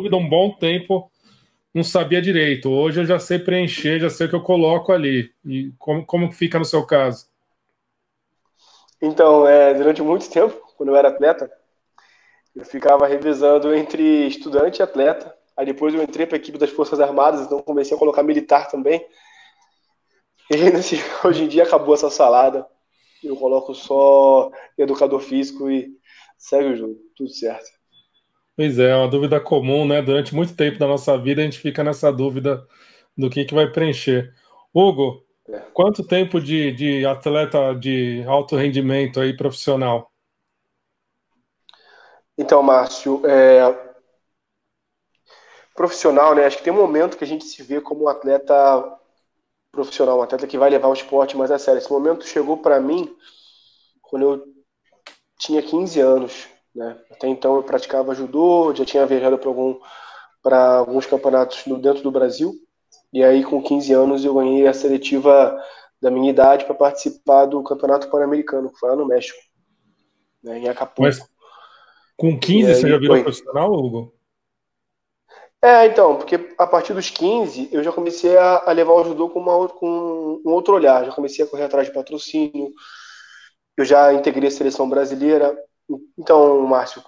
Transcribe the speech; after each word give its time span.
dúvida 0.00 0.16
um 0.16 0.26
bom 0.26 0.50
tempo, 0.50 1.10
não 1.74 1.84
sabia 1.84 2.22
direito. 2.22 2.70
Hoje 2.70 3.00
eu 3.00 3.04
já 3.04 3.18
sei 3.18 3.38
preencher, 3.38 4.00
já 4.00 4.08
sei 4.08 4.26
o 4.26 4.30
que 4.30 4.34
eu 4.34 4.42
coloco 4.42 4.92
ali. 4.92 5.30
E 5.44 5.72
como, 5.78 6.04
como 6.06 6.32
fica 6.32 6.58
no 6.58 6.64
seu 6.64 6.86
caso? 6.86 7.28
Então, 9.00 9.46
é, 9.46 9.74
durante 9.74 10.00
muito 10.00 10.28
tempo, 10.30 10.58
quando 10.76 10.88
eu 10.88 10.96
era 10.96 11.08
atleta, 11.08 11.50
eu 12.56 12.64
ficava 12.64 13.06
revisando 13.06 13.74
entre 13.74 14.26
estudante 14.26 14.80
e 14.80 14.82
atleta. 14.82 15.34
Aí 15.54 15.66
depois 15.66 15.92
eu 15.92 16.02
entrei 16.02 16.26
para 16.26 16.36
a 16.36 16.40
equipe 16.40 16.56
das 16.56 16.70
Forças 16.70 16.98
Armadas, 16.98 17.42
então 17.42 17.62
comecei 17.62 17.94
a 17.94 17.98
colocar 17.98 18.22
militar 18.22 18.68
também. 18.68 19.06
E 20.50 20.56
hoje 21.26 21.44
em 21.44 21.48
dia 21.48 21.64
acabou 21.64 21.94
essa 21.94 22.10
salada. 22.10 22.66
Eu 23.22 23.36
coloco 23.36 23.74
só 23.74 24.50
educador 24.78 25.20
físico 25.20 25.70
e 25.70 25.90
segue 26.38 26.70
o 26.70 26.76
jogo, 26.76 26.96
tudo 27.14 27.28
certo. 27.28 27.79
Pois 28.60 28.78
é, 28.78 28.90
é 28.90 28.94
uma 28.94 29.08
dúvida 29.08 29.40
comum, 29.40 29.88
né? 29.88 30.02
Durante 30.02 30.34
muito 30.34 30.54
tempo 30.54 30.78
da 30.78 30.86
nossa 30.86 31.16
vida 31.16 31.40
a 31.40 31.44
gente 31.46 31.58
fica 31.58 31.82
nessa 31.82 32.12
dúvida 32.12 32.68
do 33.16 33.30
que, 33.30 33.46
que 33.46 33.54
vai 33.54 33.72
preencher. 33.72 34.34
Hugo, 34.74 35.24
é. 35.48 35.60
quanto 35.72 36.06
tempo 36.06 36.38
de, 36.38 36.70
de 36.72 37.06
atleta 37.06 37.74
de 37.74 38.22
alto 38.28 38.56
rendimento 38.56 39.18
aí 39.18 39.34
profissional? 39.34 40.12
Então, 42.36 42.62
Márcio, 42.62 43.22
é... 43.24 43.94
profissional, 45.74 46.34
né? 46.34 46.44
Acho 46.44 46.58
que 46.58 46.64
tem 46.64 46.72
um 46.74 46.76
momento 46.76 47.16
que 47.16 47.24
a 47.24 47.26
gente 47.26 47.46
se 47.46 47.62
vê 47.62 47.80
como 47.80 48.04
um 48.04 48.08
atleta 48.08 48.54
profissional, 49.72 50.18
um 50.18 50.22
atleta 50.22 50.46
que 50.46 50.58
vai 50.58 50.68
levar 50.68 50.88
o 50.88 50.92
esporte 50.92 51.34
mais 51.34 51.50
a 51.50 51.58
sério. 51.58 51.78
Esse 51.78 51.90
momento 51.90 52.26
chegou 52.26 52.58
para 52.58 52.78
mim 52.78 53.16
quando 54.02 54.22
eu 54.22 54.44
tinha 55.38 55.62
15 55.62 55.98
anos. 55.98 56.59
Né? 56.74 56.96
Até 57.10 57.28
então 57.28 57.56
eu 57.56 57.62
praticava 57.62 58.14
judô, 58.14 58.74
já 58.74 58.84
tinha 58.84 59.06
viajado 59.06 59.38
para 59.38 59.48
algum, 59.48 59.78
alguns 60.44 61.06
campeonatos 61.06 61.66
no, 61.66 61.78
dentro 61.78 62.02
do 62.02 62.10
Brasil. 62.10 62.54
E 63.12 63.22
aí, 63.24 63.42
com 63.42 63.62
15 63.62 63.92
anos, 63.92 64.24
eu 64.24 64.34
ganhei 64.34 64.66
a 64.66 64.72
seletiva 64.72 65.58
da 66.00 66.10
minha 66.10 66.30
idade 66.30 66.64
para 66.64 66.74
participar 66.74 67.46
do 67.46 67.62
Campeonato 67.62 68.08
Pan-Americano, 68.08 68.70
que 68.70 68.78
foi 68.78 68.90
lá 68.90 68.96
no 68.96 69.06
México, 69.06 69.38
né, 70.42 70.58
em 70.58 70.68
Acapulco. 70.68 71.02
Mas 71.02 71.20
com 72.16 72.38
15 72.38 72.68
aí, 72.68 72.74
você 72.74 72.88
já 72.88 72.98
virou 72.98 73.16
foi... 73.16 73.22
profissional, 73.22 73.72
Hugo? 73.72 74.14
É, 75.62 75.86
então, 75.86 76.16
porque 76.16 76.54
a 76.56 76.66
partir 76.66 76.94
dos 76.94 77.10
15 77.10 77.68
eu 77.70 77.82
já 77.82 77.92
comecei 77.92 78.36
a, 78.36 78.62
a 78.66 78.72
levar 78.72 78.94
o 78.94 79.04
judô 79.04 79.28
com, 79.28 79.40
uma, 79.40 79.68
com 79.68 80.40
um 80.44 80.50
outro 80.52 80.74
olhar. 80.74 81.04
Já 81.04 81.12
comecei 81.12 81.44
a 81.44 81.48
correr 81.48 81.64
atrás 81.64 81.86
de 81.86 81.92
patrocínio, 81.92 82.72
eu 83.76 83.84
já 83.84 84.12
integrei 84.12 84.48
a 84.48 84.50
seleção 84.50 84.88
brasileira. 84.88 85.54
Então, 86.18 86.60
Márcio, 86.66 87.02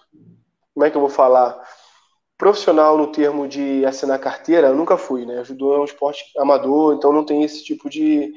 como 0.75 0.87
é 0.87 0.91
que 0.91 0.97
eu 0.97 1.01
vou 1.01 1.11
falar? 1.11 1.61
Profissional 2.37 2.97
no 2.99 3.13
termo 3.13 3.47
de 3.47 3.85
assinar 3.85 4.19
carteira, 4.19 4.69
eu 4.69 4.77
nunca 4.77 4.97
fui, 4.97 5.25
né? 5.25 5.45
Judô 5.45 5.75
é 5.75 5.81
um 5.81 5.85
esporte 5.85 6.25
amador, 6.37 6.95
então 6.95 7.13
não 7.13 7.25
tem 7.25 7.45
esse 7.45 7.63
tipo 7.65 7.89
de 7.89 8.33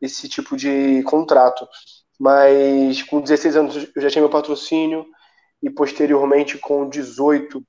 esse 0.00 0.28
tipo 0.28 0.56
de 0.56 1.02
contrato. 1.04 1.66
Mas 2.18 3.02
com 3.02 3.20
16 3.20 3.56
anos 3.56 3.88
eu 3.94 4.02
já 4.02 4.10
tinha 4.10 4.22
meu 4.22 4.30
patrocínio 4.30 5.06
e 5.62 5.70
posteriormente 5.70 6.58
com 6.58 6.88
18 6.88 7.62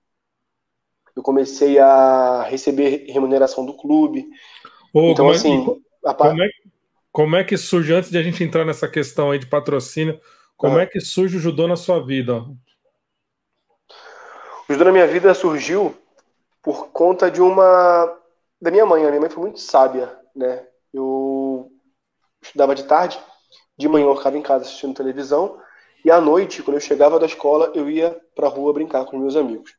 eu 1.16 1.24
comecei 1.24 1.80
a 1.80 2.44
receber 2.44 3.06
remuneração 3.08 3.66
do 3.66 3.74
clube. 3.74 4.28
Então, 4.94 5.32
é 5.32 5.36
assim. 5.36 5.82
A... 6.06 6.14
Como, 6.14 6.44
é, 6.44 6.48
como 7.12 7.36
é 7.38 7.44
que 7.44 7.58
surge, 7.58 7.94
antes 7.94 8.12
de 8.12 8.18
a 8.18 8.24
gente 8.24 8.44
entrar 8.44 8.66
nessa 8.66 8.88
questão 8.88 9.32
aí 9.32 9.40
de 9.40 9.48
patrocínio, 9.48 10.20
como 10.58 10.78
ah. 10.78 10.82
é 10.82 10.86
que 10.86 11.00
surge 11.00 11.38
o 11.38 11.40
judô 11.40 11.68
na 11.68 11.76
sua 11.76 12.04
vida? 12.04 12.38
O 14.68 14.74
judô 14.74 14.86
na 14.86 14.92
minha 14.92 15.08
vida 15.08 15.34
surgiu 15.34 15.96
por 16.62 16.88
conta 16.88 17.30
de 17.30 17.42
uma. 17.42 18.18
da 18.62 18.72
minha 18.72 18.86
mãe. 18.86 19.04
A 19.04 19.10
minha 19.10 19.22
mãe 19.22 19.30
foi 19.30 19.44
muito 19.44 19.60
sábia, 19.60 20.18
né? 20.36 20.66
Eu 20.94 21.72
estudava 22.42 22.74
de 22.74 22.84
tarde, 22.84 23.20
de 23.78 23.88
manhã 23.88 24.06
eu 24.06 24.16
ficava 24.16 24.38
em 24.38 24.42
casa 24.42 24.64
assistindo 24.64 24.96
televisão, 24.96 25.60
e 26.04 26.12
à 26.12 26.22
noite, 26.22 26.62
quando 26.62 26.78
eu 26.78 26.82
chegava 26.82 27.20
da 27.20 27.26
escola, 27.26 27.72
eu 27.74 27.90
ia 27.90 28.16
pra 28.36 28.48
rua 28.48 28.72
brincar 28.72 29.06
com 29.06 29.18
meus 29.18 29.36
amigos. 29.36 29.72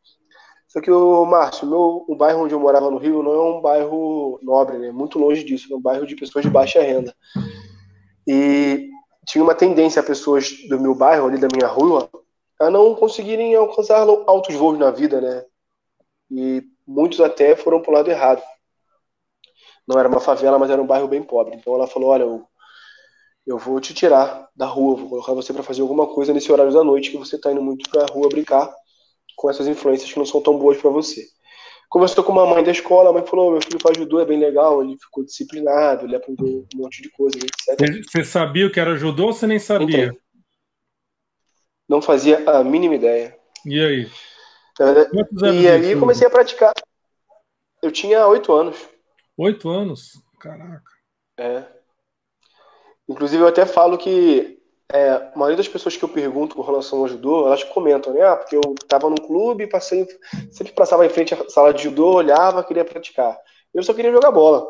Só 0.66 0.80
que 0.80 0.90
o 0.90 1.24
Márcio, 1.24 1.66
meu, 1.66 2.04
o 2.08 2.16
bairro 2.16 2.44
onde 2.44 2.52
eu 2.52 2.60
morava 2.60 2.90
no 2.90 2.98
Rio 2.98 3.22
não 3.22 3.32
é 3.32 3.40
um 3.40 3.60
bairro 3.60 4.38
nobre, 4.42 4.78
né? 4.78 4.90
Muito 4.90 5.18
longe 5.18 5.44
disso, 5.44 5.72
é 5.72 5.76
um 5.76 5.80
bairro 5.80 6.06
de 6.06 6.16
pessoas 6.16 6.44
de 6.44 6.50
baixa 6.50 6.82
renda. 6.82 7.14
E 8.26 8.90
tinha 9.26 9.42
uma 9.42 9.54
tendência 9.54 10.00
a 10.00 10.04
pessoas 10.04 10.50
do 10.68 10.80
meu 10.80 10.94
bairro, 10.94 11.26
ali 11.26 11.38
da 11.38 11.48
minha 11.52 11.66
rua, 11.66 12.08
a 12.60 12.70
não 12.70 12.94
conseguirem 12.94 13.54
alcançar 13.54 14.06
altos 14.26 14.54
voos 14.54 14.78
na 14.78 14.90
vida, 14.90 15.20
né? 15.20 15.44
E 16.30 16.62
muitos 16.86 17.20
até 17.20 17.56
foram 17.56 17.82
pro 17.82 17.92
lado 17.92 18.10
errado. 18.10 18.42
Não 19.86 19.98
era 19.98 20.08
uma 20.08 20.20
favela, 20.20 20.58
mas 20.58 20.70
era 20.70 20.80
um 20.80 20.86
bairro 20.86 21.08
bem 21.08 21.22
pobre. 21.22 21.56
Então 21.56 21.74
ela 21.74 21.86
falou: 21.86 22.10
Olha, 22.10 22.22
eu, 22.22 22.46
eu 23.46 23.58
vou 23.58 23.80
te 23.80 23.92
tirar 23.92 24.48
da 24.54 24.66
rua, 24.66 24.96
vou 24.96 25.08
colocar 25.08 25.32
você 25.32 25.52
para 25.52 25.62
fazer 25.62 25.82
alguma 25.82 26.06
coisa 26.06 26.32
nesse 26.32 26.50
horário 26.50 26.72
da 26.72 26.82
noite 26.82 27.10
que 27.10 27.18
você 27.18 27.38
tá 27.38 27.52
indo 27.52 27.62
muito 27.62 27.90
pra 27.90 28.06
rua 28.06 28.28
brincar 28.28 28.72
com 29.36 29.50
essas 29.50 29.66
influências 29.66 30.10
que 30.10 30.18
não 30.18 30.26
são 30.26 30.40
tão 30.40 30.58
boas 30.58 30.80
para 30.80 30.90
você. 30.90 31.26
Conversou 31.88 32.24
com 32.24 32.32
uma 32.32 32.46
mãe 32.46 32.64
da 32.64 32.72
escola, 32.72 33.10
a 33.10 33.12
mãe 33.12 33.24
falou: 33.24 33.52
meu 33.52 33.62
filho 33.62 33.78
faz 33.80 33.96
judô, 33.96 34.20
é 34.20 34.24
bem 34.24 34.38
legal, 34.38 34.82
ele 34.82 34.96
ficou 34.98 35.24
disciplinado, 35.24 36.04
ele 36.04 36.16
aprendeu 36.16 36.66
um 36.74 36.78
monte 36.78 37.02
de 37.02 37.10
coisa, 37.10 37.36
etc. 37.38 38.04
Você 38.04 38.24
sabia 38.24 38.66
o 38.66 38.70
que 38.70 38.80
era 38.80 38.96
judô 38.96 39.26
ou 39.26 39.32
você 39.32 39.46
nem 39.46 39.58
sabia? 39.58 40.06
Então, 40.06 40.16
não 41.88 42.02
fazia 42.02 42.42
a 42.50 42.64
mínima 42.64 42.96
ideia. 42.96 43.38
E 43.64 43.80
aí? 43.80 44.10
E 44.78 45.68
aí 45.68 45.92
eu 45.92 46.00
comecei 46.00 46.26
a 46.26 46.30
praticar. 46.30 46.72
Eu 47.82 47.92
tinha 47.92 48.26
oito 48.26 48.52
anos. 48.52 48.76
Oito 49.38 49.68
anos? 49.68 50.12
Caraca. 50.40 50.90
É. 51.38 51.64
Inclusive 53.08 53.42
eu 53.42 53.48
até 53.48 53.64
falo 53.64 53.96
que 53.96 54.58
é, 54.92 55.10
a 55.10 55.32
maioria 55.34 55.56
das 55.56 55.68
pessoas 55.68 55.96
que 55.96 56.04
eu 56.04 56.08
pergunto 56.08 56.54
com 56.54 56.62
relação 56.62 57.00
ao 57.00 57.08
judô, 57.08 57.46
elas 57.46 57.64
comentam, 57.64 58.12
né? 58.14 58.22
Ah, 58.22 58.36
porque 58.36 58.56
eu 58.56 58.62
estava 58.80 59.10
no 59.10 59.20
clube, 59.20 59.66
passei, 59.66 60.06
sempre 60.50 60.72
passava 60.72 61.04
em 61.04 61.10
frente 61.10 61.34
à 61.34 61.48
sala 61.48 61.74
de 61.74 61.84
judô, 61.84 62.14
olhava, 62.14 62.62
queria 62.62 62.84
praticar. 62.84 63.36
Eu 63.74 63.82
só 63.82 63.92
queria 63.92 64.12
jogar 64.12 64.30
bola. 64.30 64.66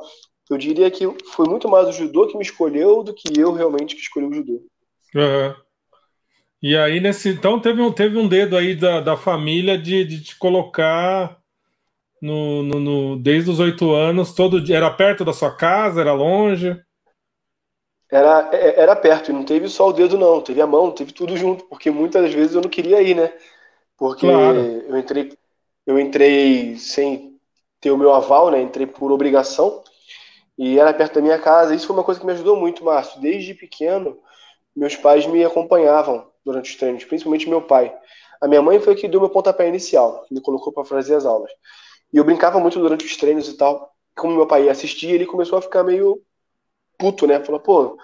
Eu 0.49 0.57
diria 0.57 0.91
que 0.91 1.05
foi 1.33 1.47
muito 1.47 1.69
mais 1.69 1.89
o 1.89 1.93
judô 1.93 2.27
que 2.29 2.37
me 2.37 2.43
escolheu 2.43 3.03
do 3.03 3.13
que 3.13 3.39
eu 3.39 3.53
realmente 3.53 3.95
que 3.95 4.01
escolhi 4.01 4.27
o 4.27 4.33
judô. 4.33 4.63
Uhum. 5.15 5.55
E 6.63 6.77
aí, 6.77 7.01
nesse. 7.01 7.29
Então, 7.29 7.61
teve 7.61 7.83
um, 7.83 7.93
teve 7.93 8.17
um 8.17 8.27
dedo 8.27 8.57
aí 8.57 8.75
da, 8.75 9.01
da 9.01 9.17
família 9.17 9.77
de, 9.77 10.05
de 10.05 10.23
te 10.23 10.39
colocar 10.39 11.39
no, 12.23 12.63
no, 12.63 12.81
no 12.81 13.17
desde 13.17 13.51
os 13.51 13.61
oito 13.61 13.93
anos, 13.93 14.33
todo 14.33 14.61
dia. 14.61 14.77
Era 14.77 14.91
perto 14.91 15.25
da 15.25 15.33
sua 15.33 15.55
casa? 15.55 16.01
Era 16.01 16.13
longe? 16.13 16.81
Era, 18.17 18.49
é, 18.53 18.81
era 18.81 18.97
perto, 18.97 19.31
e 19.31 19.35
não 19.35 19.45
teve 19.45 19.69
só 19.69 19.89
o 19.89 19.93
dedo, 19.93 20.17
não, 20.17 20.41
teve 20.41 20.61
a 20.61 20.67
mão, 20.67 20.91
teve 20.91 21.13
tudo 21.13 21.37
junto, 21.37 21.65
porque 21.65 21.91
muitas 21.91 22.33
vezes 22.33 22.55
eu 22.55 22.63
não 22.63 22.71
queria 22.71 23.03
ir, 23.03 23.15
né? 23.15 23.33
Porque 23.97 24.27
claro. 24.27 24.59
eu 24.59 24.97
entrei, 24.97 25.33
eu 25.87 25.99
entrei 25.99 26.77
sem 26.77 27.39
ter 27.81 27.91
o 27.91 27.99
meu 27.99 28.13
aval, 28.13 28.51
né? 28.51 28.61
Entrei 28.61 28.87
por 28.87 29.13
obrigação, 29.13 29.83
e 30.59 30.79
era 30.79 30.95
perto 30.95 31.17
da 31.17 31.21
minha 31.21 31.39
casa. 31.39 31.75
Isso 31.75 31.87
foi 31.87 31.95
uma 31.95 32.05
coisa 32.05 32.19
que 32.19 32.27
me 32.27 32.33
ajudou 32.33 32.57
muito, 32.57 32.85
Márcio. 32.85 33.21
Desde 33.21 33.55
pequeno, 33.55 34.19
meus 34.75 34.97
pais 34.97 35.27
me 35.27 35.45
acompanhavam 35.45 36.27
durante 36.45 36.71
os 36.71 36.77
treinos, 36.77 37.05
principalmente 37.05 37.49
meu 37.49 37.63
pai. 37.63 37.95
A 38.41 38.49
minha 38.49 38.63
mãe 38.63 38.81
foi 38.81 38.95
que 38.95 39.09
deu 39.09 39.21
meu 39.21 39.31
pontapé 39.31 39.69
inicial, 39.69 40.25
que 40.27 40.35
me 40.35 40.41
colocou 40.41 40.73
para 40.73 40.85
fazer 40.85 41.15
as 41.15 41.27
aulas. 41.27 41.51
E 42.13 42.17
eu 42.17 42.25
brincava 42.25 42.59
muito 42.59 42.79
durante 42.79 43.05
os 43.05 43.17
treinos 43.17 43.49
e 43.49 43.57
tal. 43.57 43.91
Como 44.17 44.35
meu 44.35 44.47
pai 44.47 44.69
assistia, 44.69 45.15
ele 45.15 45.27
começou 45.27 45.59
a 45.59 45.63
ficar 45.63 45.83
meio 45.83 46.23
puto, 46.99 47.27
né? 47.27 47.43
Falou, 47.45 47.61
pô, 47.61 47.99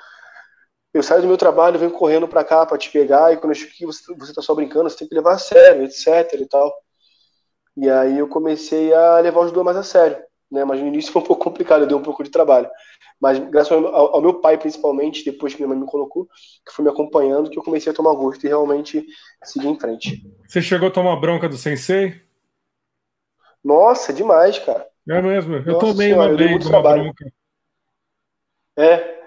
eu 0.95 1.03
saio 1.03 1.23
do 1.23 1.29
meu 1.29 1.39
trabalho, 1.39 1.79
venho 1.79 1.91
correndo 1.91 2.29
pra 2.29 2.45
cá 2.45 2.67
pra 2.67 2.77
te 2.77 2.91
pegar, 2.91 3.33
e 3.33 3.37
quando 3.37 3.53
eu 3.53 3.55
chego 3.55 3.71
aqui 3.71 3.87
você, 3.87 4.15
você 4.15 4.35
tá 4.35 4.43
só 4.43 4.55
brincando, 4.55 4.91
você 4.91 4.99
tem 4.99 5.09
que 5.09 5.15
levar 5.15 5.35
a 5.35 5.39
sério, 5.39 5.85
etc 5.85 6.07
e 6.35 6.47
tal. 6.47 6.73
E 7.77 7.89
aí 7.89 8.19
eu 8.19 8.29
comecei 8.29 8.93
a 8.93 9.19
levar 9.21 9.41
o 9.41 9.49
judô 9.49 9.65
mais 9.65 9.77
a 9.77 9.83
sério, 9.83 10.19
né? 10.51 10.65
Mas 10.65 10.81
no 10.81 10.87
início 10.87 11.11
foi 11.13 11.23
um 11.23 11.25
pouco 11.25 11.45
complicado, 11.45 11.87
deu 11.87 11.97
um 11.97 12.03
pouco 12.03 12.23
de 12.23 12.31
trabalho. 12.31 12.69
Mas 13.21 13.39
graças 13.39 13.71
ao, 13.71 14.17
ao, 14.17 14.21
meu 14.21 14.41
pai, 14.41 14.59
principalmente, 14.59 15.25
depois 15.25 15.55
que 15.55 15.61
minha 15.61 15.69
mãe 15.69 15.79
me 15.79 15.87
colocou, 15.87 16.27
que 16.67 16.73
foi 16.73 16.85
me 16.85 16.91
acompanhando, 16.91 17.49
que 17.49 17.59
eu 17.59 17.63
comecei 17.63 17.93
a 17.93 17.95
tomar 17.95 18.15
gosto 18.15 18.45
e 18.45 18.49
realmente 18.49 19.07
seguir 19.45 19.69
em 19.69 19.79
frente. 19.79 20.27
Você 20.47 20.61
chegou 20.61 20.89
a 20.89 20.91
tomar 20.91 21.17
bronca 21.17 21.49
do 21.49 21.57
sensei? 21.57 22.21
Nossa, 23.65 24.13
demais, 24.13 24.59
cara. 24.59 24.89
É 25.09 25.23
mesmo? 25.23 25.55
Eu 25.55 25.65
Nossa 25.65 25.87
tomei 25.87 26.09
senhora, 26.09 26.31
uma 26.31 26.37
vez 26.37 26.67
uma 26.67 26.83
bronca. 26.83 27.33
É. 28.77 29.23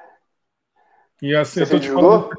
E 1.21 1.35
assim, 1.35 1.59
você 1.59 1.63
eu 1.63 1.69
tô 1.69 1.79
te 1.79 1.89
falando, 1.89 2.29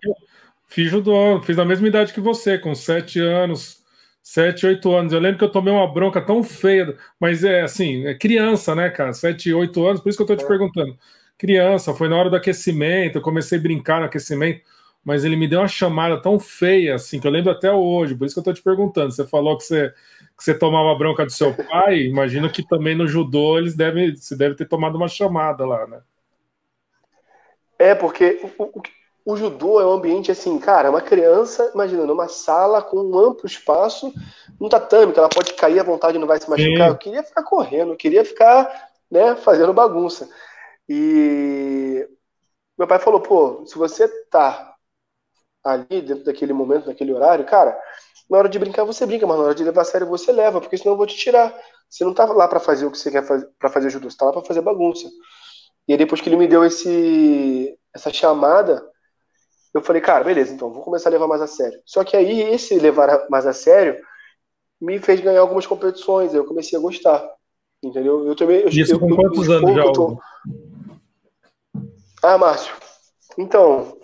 fiz 0.67 0.91
judô, 0.91 1.41
fiz 1.43 1.59
a 1.59 1.65
mesma 1.65 1.89
idade 1.89 2.13
que 2.13 2.21
você, 2.21 2.59
com 2.59 2.75
sete 2.75 3.21
anos, 3.21 3.83
sete, 4.23 4.67
oito 4.67 4.95
anos. 4.95 5.13
Eu 5.13 5.21
lembro 5.21 5.39
que 5.39 5.45
eu 5.45 5.53
tomei 5.53 5.73
uma 5.73 5.93
bronca 5.93 6.21
tão 6.21 6.43
feia, 6.43 6.97
mas 7.19 7.45
é 7.45 7.63
assim, 7.63 8.07
é 8.07 8.15
criança, 8.15 8.75
né, 8.75 8.91
cara? 8.91 9.13
Sete, 9.13 9.53
oito 9.53 9.87
anos, 9.87 10.01
por 10.01 10.09
isso 10.09 10.19
que 10.19 10.23
eu 10.23 10.27
tô 10.27 10.37
te 10.37 10.45
é. 10.45 10.49
perguntando. 10.49 10.97
Criança, 11.39 11.95
foi 11.95 12.09
na 12.09 12.17
hora 12.17 12.31
do 12.31 12.37
aquecimento, 12.37 13.19
eu 13.19 13.23
comecei 13.23 13.59
a 13.59 13.63
brincar 13.63 14.01
no 14.01 14.07
aquecimento, 14.07 14.63
mas 15.05 15.25
ele 15.25 15.37
me 15.37 15.47
deu 15.47 15.61
uma 15.61 15.69
chamada 15.69 16.21
tão 16.21 16.39
feia, 16.39 16.97
assim, 16.97 17.21
que 17.21 17.27
eu 17.27 17.31
lembro 17.31 17.53
até 17.53 17.71
hoje, 17.73 18.15
por 18.15 18.27
isso 18.27 18.35
que 18.35 18.41
eu 18.41 18.45
tô 18.45 18.53
te 18.53 18.63
perguntando. 18.63 19.13
Você 19.13 19.27
falou 19.27 19.57
que 19.57 19.65
você 19.65 19.93
que 20.37 20.45
você 20.45 20.53
tomava 20.53 20.95
bronca 20.99 21.25
do 21.25 21.33
seu 21.33 21.55
pai, 21.55 22.03
imagino 22.03 22.51
que 22.51 22.63
também 22.67 22.95
no 22.95 23.09
judô 23.09 23.59
eles 23.59 23.75
devem, 23.75 24.15
você 24.15 24.37
deve 24.37 24.55
ter 24.55 24.67
tomado 24.67 24.97
uma 24.97 25.09
chamada 25.09 25.65
lá, 25.65 25.87
né? 25.87 26.01
É, 27.79 27.95
porque 27.95 28.41
o, 28.59 28.65
o, 28.65 28.83
o 29.27 29.37
judô 29.37 29.81
é 29.81 29.87
um 29.87 29.93
ambiente 29.93 30.31
assim, 30.31 30.59
cara, 30.59 30.91
uma 30.91 31.01
criança, 31.01 31.71
imagina, 31.75 32.07
numa 32.07 32.29
sala 32.29 32.83
com 32.83 32.99
um 32.99 33.19
amplo 33.19 33.47
espaço, 33.47 34.13
um 34.61 34.69
tatame, 34.69 35.13
que 35.13 35.19
ela 35.19 35.29
pode 35.29 35.53
cair 35.55 35.81
à 35.81 35.83
vontade 35.83 36.17
e 36.17 36.21
não 36.21 36.27
vai 36.27 36.41
se 36.41 36.49
machucar. 36.49 36.87
Sim. 36.87 36.93
Eu 36.93 36.99
queria 36.99 37.23
ficar 37.23 37.43
correndo, 37.43 37.93
eu 37.93 37.97
queria 37.97 38.25
ficar, 38.25 38.91
né, 39.11 39.37
fazendo 39.37 39.73
bagunça. 39.73 40.29
E 40.89 42.09
meu 42.79 42.87
pai 42.87 42.99
falou, 42.99 43.21
pô, 43.21 43.65
se 43.67 43.77
você 43.77 44.07
tá 44.31 44.75
ali 45.65 46.01
dentro 46.01 46.25
daquele 46.25 46.53
momento, 46.53 46.87
naquele 46.87 47.13
horário, 47.13 47.45
cara, 47.45 47.77
na 48.31 48.39
hora 48.39 48.49
de 48.49 48.59
brincar 48.59 48.85
você 48.85 49.05
brinca, 49.05 49.27
mas 49.27 49.37
na 49.37 49.45
hora 49.45 49.55
de 49.55 49.65
levar 49.65 49.83
a 49.83 49.85
sério 49.85 50.07
você 50.07 50.31
leva, 50.31 50.61
porque 50.61 50.79
senão 50.79 50.93
eu 50.93 50.97
vou 50.97 51.07
te 51.07 51.17
tirar. 51.17 51.53
Você 51.89 52.05
não 52.05 52.15
tá 52.15 52.25
lá 52.27 52.47
para 52.49 52.61
fazer 52.61 52.87
o 52.87 52.91
que 52.91 52.99
você 52.99 53.11
quer 53.11 53.25
fazer 53.27 53.49
para 53.59 53.71
fazer 53.71 53.91
judô, 53.91 54.11
você 54.11 54.17
tá 54.17 54.27
lá 54.27 54.33
para 54.33 54.45
fazer 54.45 54.61
bagunça. 54.61 55.09
E 55.89 55.93
aí 55.93 55.99
depois 55.99 56.21
que 56.21 56.29
ele 56.29 56.37
me 56.37 56.49
deu 56.49 56.65
esse 56.65 57.79
essa 57.95 58.13
chamada, 58.13 58.85
eu 59.73 59.83
falei, 59.83 60.03
cara, 60.03 60.25
beleza, 60.25 60.53
então 60.53 60.73
vou 60.73 60.83
começar 60.83 61.09
a 61.09 61.13
levar 61.13 61.27
mais 61.27 61.41
a 61.41 61.47
sério. 61.47 61.81
Só 61.85 62.05
que 62.05 62.17
aí 62.17 62.43
esse 62.55 62.79
levar 62.79 63.27
mais 63.31 63.47
a 63.47 63.53
sério 63.53 63.97
me 64.81 64.99
fez 64.99 65.21
ganhar 65.21 65.41
algumas 65.41 65.67
competições, 65.67 66.35
eu 66.35 66.45
comecei 66.45 66.79
a 66.79 66.83
gostar. 66.83 67.27
Entendeu? 67.83 68.27
Eu 68.27 68.35
também. 68.35 68.61
Eu, 68.61 68.69
Isso 68.69 68.95
eu, 68.95 68.99
com 68.99 69.15
quantos 69.15 69.49
anos 69.49 69.75
já? 69.75 69.93
Tô... 69.93 70.19
Ah, 72.23 72.39
Márcio. 72.39 72.75
Então, 73.39 73.99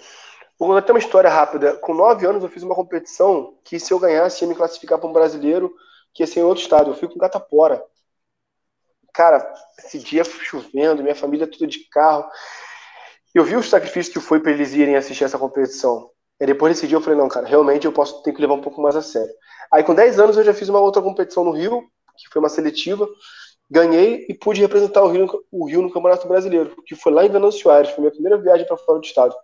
vou 0.58 0.68
contar 0.68 0.80
até 0.80 0.92
uma 0.92 0.98
história 0.98 1.30
rápida. 1.30 1.74
Com 1.76 1.94
nove 1.94 2.26
anos 2.26 2.42
eu 2.42 2.50
fiz 2.50 2.62
uma 2.62 2.74
competição 2.74 3.54
que 3.64 3.80
se 3.80 3.92
eu 3.92 3.98
ganhasse 3.98 4.44
ia 4.44 4.48
me 4.48 4.54
classificar 4.54 4.98
para 4.98 5.08
um 5.08 5.12
brasileiro 5.12 5.74
que 6.14 6.22
ia 6.22 6.26
ser 6.26 6.40
em 6.40 6.44
outro 6.44 6.62
estado. 6.62 6.90
Eu 6.90 6.94
fui 6.94 7.08
com 7.08 7.18
Catapora. 7.18 7.82
Cara, 9.12 9.52
esse 9.78 9.98
dia 9.98 10.24
chovendo, 10.24 11.02
minha 11.02 11.14
família 11.14 11.46
tudo 11.46 11.66
de 11.66 11.80
carro. 11.90 12.28
Eu 13.34 13.44
vi 13.44 13.56
o 13.56 13.62
sacrifício 13.62 14.12
que 14.12 14.20
foi 14.20 14.40
para 14.40 14.52
eles 14.52 14.72
irem 14.72 14.96
assistir 14.96 15.24
essa 15.24 15.38
competição. 15.38 16.10
E 16.40 16.46
depois 16.46 16.74
desse 16.74 16.86
dia 16.86 16.96
eu 16.96 17.00
falei, 17.00 17.18
não, 17.18 17.28
cara, 17.28 17.46
realmente 17.46 17.86
eu 17.86 17.92
posso 17.92 18.22
ter 18.22 18.32
que 18.32 18.40
levar 18.40 18.54
um 18.54 18.60
pouco 18.60 18.80
mais 18.80 18.96
a 18.96 19.02
sério. 19.02 19.32
Aí 19.72 19.84
com 19.84 19.94
10 19.94 20.18
anos 20.18 20.36
eu 20.36 20.44
já 20.44 20.52
fiz 20.52 20.68
uma 20.68 20.80
outra 20.80 21.00
competição 21.00 21.44
no 21.44 21.52
Rio, 21.52 21.82
que 22.16 22.28
foi 22.30 22.40
uma 22.40 22.48
seletiva, 22.48 23.08
ganhei 23.70 24.26
e 24.28 24.34
pude 24.34 24.60
representar 24.60 25.02
o 25.02 25.08
Rio, 25.08 25.44
o 25.50 25.66
Rio 25.66 25.82
no 25.82 25.92
Campeonato 25.92 26.26
Brasileiro, 26.26 26.74
que 26.84 26.94
foi 26.94 27.12
lá 27.12 27.24
em 27.24 27.30
Venâncio 27.30 27.70
Aires, 27.70 27.90
foi 27.92 28.00
minha 28.00 28.12
primeira 28.12 28.38
viagem 28.38 28.66
para 28.66 28.76
fora 28.76 28.98
do 28.98 29.04
estado. 29.04 29.34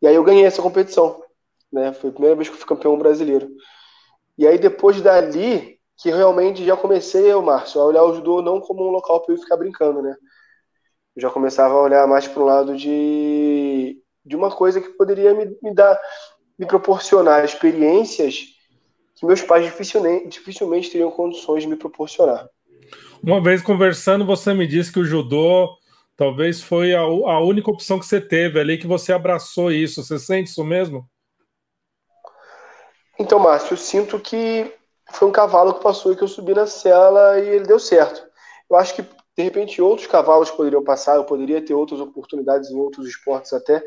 E 0.00 0.06
aí 0.06 0.14
eu 0.14 0.24
ganhei 0.24 0.44
essa 0.44 0.62
competição, 0.62 1.22
né? 1.72 1.92
Foi 1.92 2.10
a 2.10 2.12
primeira 2.12 2.36
vez 2.36 2.48
que 2.48 2.54
eu 2.54 2.58
fui 2.58 2.68
campeão 2.68 2.96
brasileiro. 2.96 3.50
E 4.38 4.46
aí 4.46 4.58
depois 4.58 5.00
dali 5.00 5.73
que 5.96 6.10
realmente 6.10 6.64
já 6.64 6.76
comecei, 6.76 7.30
eu, 7.30 7.42
Márcio, 7.42 7.80
a 7.80 7.84
olhar 7.84 8.02
o 8.02 8.14
judô 8.14 8.42
não 8.42 8.60
como 8.60 8.86
um 8.86 8.90
local 8.90 9.20
para 9.20 9.34
eu 9.34 9.38
ficar 9.38 9.56
brincando, 9.56 10.02
né? 10.02 10.16
Eu 11.14 11.22
já 11.22 11.30
começava 11.30 11.74
a 11.74 11.82
olhar 11.82 12.06
mais 12.08 12.26
para 12.26 12.42
o 12.42 12.46
lado 12.46 12.76
de, 12.76 13.96
de 14.24 14.34
uma 14.36 14.50
coisa 14.50 14.80
que 14.80 14.88
poderia 14.90 15.32
me, 15.32 15.56
me 15.62 15.72
dar, 15.72 15.98
me 16.58 16.66
proporcionar 16.66 17.44
experiências 17.44 18.54
que 19.14 19.24
meus 19.24 19.40
pais 19.42 19.64
dificilmente, 19.64 20.28
dificilmente 20.28 20.90
teriam 20.90 21.10
condições 21.10 21.62
de 21.62 21.68
me 21.68 21.76
proporcionar. 21.76 22.48
Uma 23.22 23.40
vez 23.40 23.62
conversando, 23.62 24.26
você 24.26 24.52
me 24.52 24.66
disse 24.66 24.92
que 24.92 24.98
o 24.98 25.04
judô 25.04 25.68
talvez 26.16 26.60
foi 26.60 26.94
a, 26.94 27.00
a 27.00 27.40
única 27.40 27.70
opção 27.70 27.98
que 27.98 28.06
você 28.06 28.20
teve 28.20 28.58
ali, 28.58 28.76
que 28.76 28.86
você 28.86 29.12
abraçou 29.12 29.70
isso. 29.70 30.02
Você 30.02 30.18
sente 30.18 30.50
isso 30.50 30.64
mesmo? 30.64 31.08
Então, 33.18 33.38
Márcio, 33.38 33.74
eu 33.74 33.78
sinto 33.78 34.18
que 34.18 34.72
foi 35.14 35.28
um 35.28 35.32
cavalo 35.32 35.74
que 35.74 35.82
passou 35.82 36.12
e 36.12 36.16
que 36.16 36.22
eu 36.22 36.28
subi 36.28 36.54
na 36.54 36.66
cela 36.66 37.38
e 37.38 37.48
ele 37.48 37.66
deu 37.66 37.78
certo. 37.78 38.26
Eu 38.68 38.76
acho 38.76 38.94
que, 38.94 39.02
de 39.02 39.42
repente, 39.42 39.80
outros 39.80 40.06
cavalos 40.06 40.50
poderiam 40.50 40.82
passar, 40.82 41.16
eu 41.16 41.24
poderia 41.24 41.64
ter 41.64 41.74
outras 41.74 42.00
oportunidades 42.00 42.70
em 42.70 42.76
outros 42.76 43.06
esportes 43.08 43.52
até. 43.52 43.82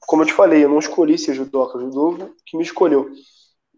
Como 0.00 0.22
eu 0.22 0.26
te 0.26 0.32
falei, 0.32 0.64
eu 0.64 0.68
não 0.68 0.78
escolhi 0.78 1.18
ser 1.18 1.34
judoca, 1.34 1.78
judô 1.78 2.34
que 2.46 2.56
me 2.56 2.62
escolheu. 2.62 3.10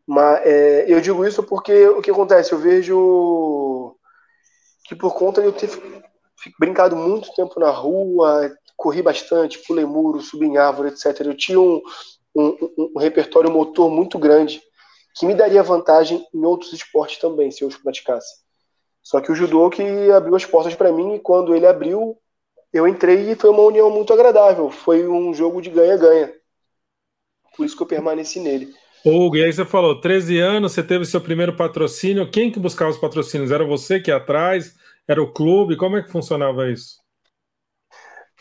Mas 0.07 0.41
é, 0.45 0.85
eu 0.89 1.01
digo 1.01 1.27
isso 1.27 1.43
porque 1.43 1.89
o 1.89 2.01
que 2.03 2.11
acontece? 2.11 2.53
Eu 2.53 2.59
vejo 2.59 3.97
que 4.85 4.95
por 4.95 5.15
conta 5.15 5.41
de 5.41 5.49
eu 5.49 5.53
ter 5.53 5.71
brincado 6.59 6.97
muito 6.97 7.33
tempo 7.35 7.61
na 7.61 7.71
rua, 7.71 8.53
corri 8.77 9.03
bastante, 9.03 9.59
pulei 9.67 9.85
muro, 9.85 10.21
subi 10.21 10.47
em 10.47 10.57
árvore, 10.57 10.89
etc. 10.89 11.21
Eu 11.21 11.37
tinha 11.37 11.61
um, 11.61 11.81
um, 12.35 12.91
um 12.95 12.99
repertório 12.99 13.51
motor 13.51 13.91
muito 13.91 14.19
grande 14.19 14.63
que 15.15 15.27
me 15.27 15.35
daria 15.35 15.63
vantagem 15.63 16.27
em 16.33 16.45
outros 16.45 16.73
esportes 16.73 17.19
também, 17.19 17.51
se 17.51 17.63
eu 17.63 17.69
os 17.69 17.77
praticasse. 17.77 18.41
Só 19.03 19.21
que 19.21 19.33
o 19.33 19.35
judô 19.35 19.71
que 19.71 19.83
abriu 20.11 20.35
as 20.37 20.45
portas 20.45 20.75
para 20.75 20.93
mim 20.93 21.15
e 21.15 21.21
quando 21.21 21.55
ele 21.55 21.67
abriu, 21.67 22.17
eu 22.73 22.87
entrei 22.87 23.31
e 23.31 23.35
foi 23.35 23.51
uma 23.51 23.63
união 23.63 23.91
muito 23.91 24.13
agradável. 24.13 24.71
Foi 24.71 25.07
um 25.09 25.35
jogo 25.35 25.61
de 25.61 25.71
ganha-ganha. 25.71 26.33
Por 27.57 27.67
isso 27.67 27.77
que 27.77 27.83
eu 27.83 27.87
permaneci 27.87 28.39
nele. 28.39 28.73
Hugo, 29.05 29.37
e 29.37 29.45
aí 29.45 29.53
você 29.53 29.65
falou, 29.65 30.01
13 30.01 30.39
anos, 30.39 30.73
você 30.73 30.83
teve 30.83 31.05
seu 31.07 31.21
primeiro 31.21 31.57
patrocínio. 31.57 32.31
Quem 32.31 32.51
que 32.51 32.61
buscava 32.61 32.91
os 32.91 32.99
patrocínios? 32.99 33.51
Era 33.51 33.65
você 33.65 33.99
que 33.99 34.11
ia 34.11 34.17
atrás? 34.17 34.75
Era 35.09 35.23
o 35.23 35.33
clube? 35.33 35.77
Como 35.77 35.97
é 35.97 36.03
que 36.03 36.11
funcionava 36.11 36.71
isso? 36.71 37.01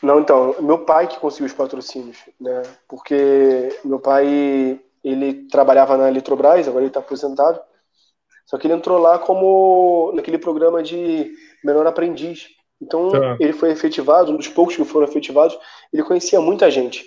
Não, 0.04 0.20
então, 0.20 0.56
meu 0.62 0.80
pai 0.86 1.08
que 1.08 1.20
conseguiu 1.20 1.48
os 1.48 1.54
patrocínios, 1.54 2.18
né? 2.40 2.62
Porque 2.88 3.78
meu 3.84 4.00
pai, 4.00 4.80
ele 5.04 5.48
trabalhava 5.48 5.98
na 5.98 6.10
Eletrobras, 6.10 6.68
agora 6.68 6.84
ele 6.84 6.90
está 6.90 7.00
aposentado. 7.00 7.60
Só 8.46 8.58
que 8.58 8.68
ele 8.68 8.74
entrou 8.74 8.98
lá 8.98 9.20
como 9.20 10.12
naquele 10.16 10.38
programa 10.38 10.82
de 10.82 11.32
menor 11.64 11.86
aprendiz. 11.86 12.48
Então, 12.82 13.10
tá. 13.10 13.38
ele 13.40 13.54
foi 13.54 13.72
efetivado, 13.72 14.32
um 14.32 14.38
dos 14.38 14.48
poucos 14.48 14.76
que 14.76 14.84
foram 14.86 15.08
efetivados, 15.08 15.58
ele 15.94 16.04
conhecia 16.04 16.40
muita 16.40 16.72
gente. 16.72 17.06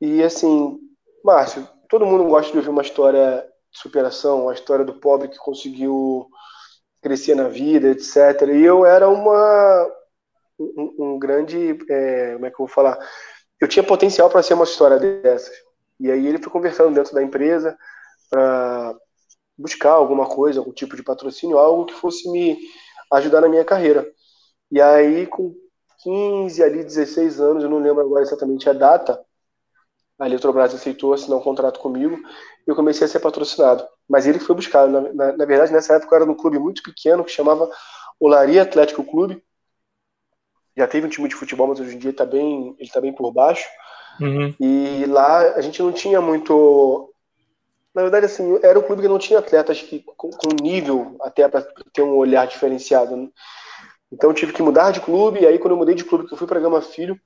E 0.00 0.22
assim, 0.22 0.78
Márcio, 1.24 1.66
todo 1.88 2.06
mundo 2.06 2.24
gosta 2.24 2.52
de 2.52 2.58
ouvir 2.58 2.70
uma 2.70 2.82
história 2.82 3.46
de 3.70 3.78
superação, 3.78 4.48
a 4.48 4.54
história 4.54 4.84
do 4.84 4.94
pobre 4.94 5.28
que 5.28 5.38
conseguiu 5.38 6.28
crescer 7.00 7.34
na 7.34 7.48
vida, 7.48 7.88
etc. 7.88 8.48
E 8.52 8.62
eu 8.62 8.86
era 8.86 9.08
uma 9.08 9.90
um, 10.58 10.94
um 10.98 11.18
grande, 11.18 11.78
é, 11.90 12.34
como 12.34 12.46
é 12.46 12.50
que 12.50 12.54
eu 12.54 12.66
vou 12.66 12.68
falar? 12.68 12.98
Eu 13.60 13.68
tinha 13.68 13.82
potencial 13.82 14.28
para 14.30 14.42
ser 14.42 14.54
uma 14.54 14.64
história 14.64 14.98
dessas. 14.98 15.54
E 16.02 16.10
aí 16.10 16.26
ele 16.26 16.38
foi 16.38 16.52
conversando 16.52 16.94
dentro 16.94 17.14
da 17.14 17.22
empresa 17.22 17.78
para 18.30 18.96
buscar 19.58 19.92
alguma 19.92 20.26
coisa, 20.26 20.60
algum 20.60 20.72
tipo 20.72 20.96
de 20.96 21.02
patrocínio, 21.04 21.58
algo 21.58 21.86
que 21.86 21.94
fosse 21.94 22.30
me 22.30 22.58
ajudar 23.12 23.42
na 23.42 23.48
minha 23.48 23.64
carreira. 23.64 24.06
E 24.70 24.80
aí 24.80 25.26
com 25.26 25.54
15 26.02 26.62
ali 26.62 26.84
16 26.84 27.40
anos, 27.40 27.64
eu 27.64 27.70
não 27.70 27.78
lembro 27.78 28.02
agora 28.02 28.22
exatamente 28.22 28.68
a 28.68 28.72
data, 28.74 29.24
a 30.18 30.26
Eletrobras 30.26 30.74
aceitou 30.74 31.12
assinar 31.12 31.38
um 31.38 31.42
contrato 31.42 31.80
comigo 31.80 32.16
e 32.66 32.70
eu 32.70 32.76
comecei 32.76 33.06
a 33.06 33.08
ser 33.08 33.20
patrocinado. 33.20 33.86
Mas 34.08 34.26
ele 34.26 34.38
foi 34.38 34.54
buscar. 34.54 34.86
Na, 34.88 35.00
na, 35.12 35.36
na 35.36 35.44
verdade, 35.44 35.72
nessa 35.72 35.94
época 35.94 36.14
eu 36.14 36.16
era 36.16 36.26
num 36.26 36.34
clube 36.36 36.58
muito 36.58 36.82
pequeno 36.82 37.24
que 37.24 37.30
chamava 37.32 37.68
Olaria 38.20 38.62
Atlético 38.62 39.04
Clube. 39.04 39.42
Já 40.76 40.86
teve 40.86 41.06
um 41.06 41.10
time 41.10 41.28
de 41.28 41.34
futebol, 41.34 41.66
mas 41.66 41.80
hoje 41.80 41.96
em 41.96 41.98
dia 41.98 42.12
tá 42.12 42.24
bem, 42.24 42.74
ele 42.78 42.88
está 42.88 43.00
bem 43.00 43.12
por 43.12 43.30
baixo. 43.32 43.68
Uhum. 44.22 44.54
E 44.60 45.04
lá 45.06 45.54
a 45.54 45.60
gente 45.60 45.82
não 45.82 45.92
tinha 45.92 46.20
muito. 46.20 47.12
Na 47.94 48.02
verdade, 48.02 48.26
assim, 48.26 48.58
era 48.62 48.78
um 48.78 48.82
clube 48.82 49.02
que 49.02 49.08
não 49.08 49.18
tinha 49.18 49.40
atletas 49.40 49.82
que, 49.82 50.00
com, 50.16 50.30
com 50.30 50.62
nível 50.62 51.16
até 51.20 51.46
para 51.48 51.66
ter 51.92 52.02
um 52.02 52.14
olhar 52.14 52.46
diferenciado. 52.46 53.30
Então 54.10 54.30
eu 54.30 54.34
tive 54.34 54.52
que 54.52 54.62
mudar 54.62 54.92
de 54.92 55.00
clube, 55.00 55.40
e 55.40 55.46
aí 55.46 55.58
quando 55.58 55.72
eu 55.72 55.76
mudei 55.76 55.94
de 55.94 56.04
clube, 56.04 56.26
que 56.26 56.34
eu 56.34 56.38
fui 56.38 56.46
para 56.46 56.60
Gama 56.60 56.80
Filho, 56.80 57.18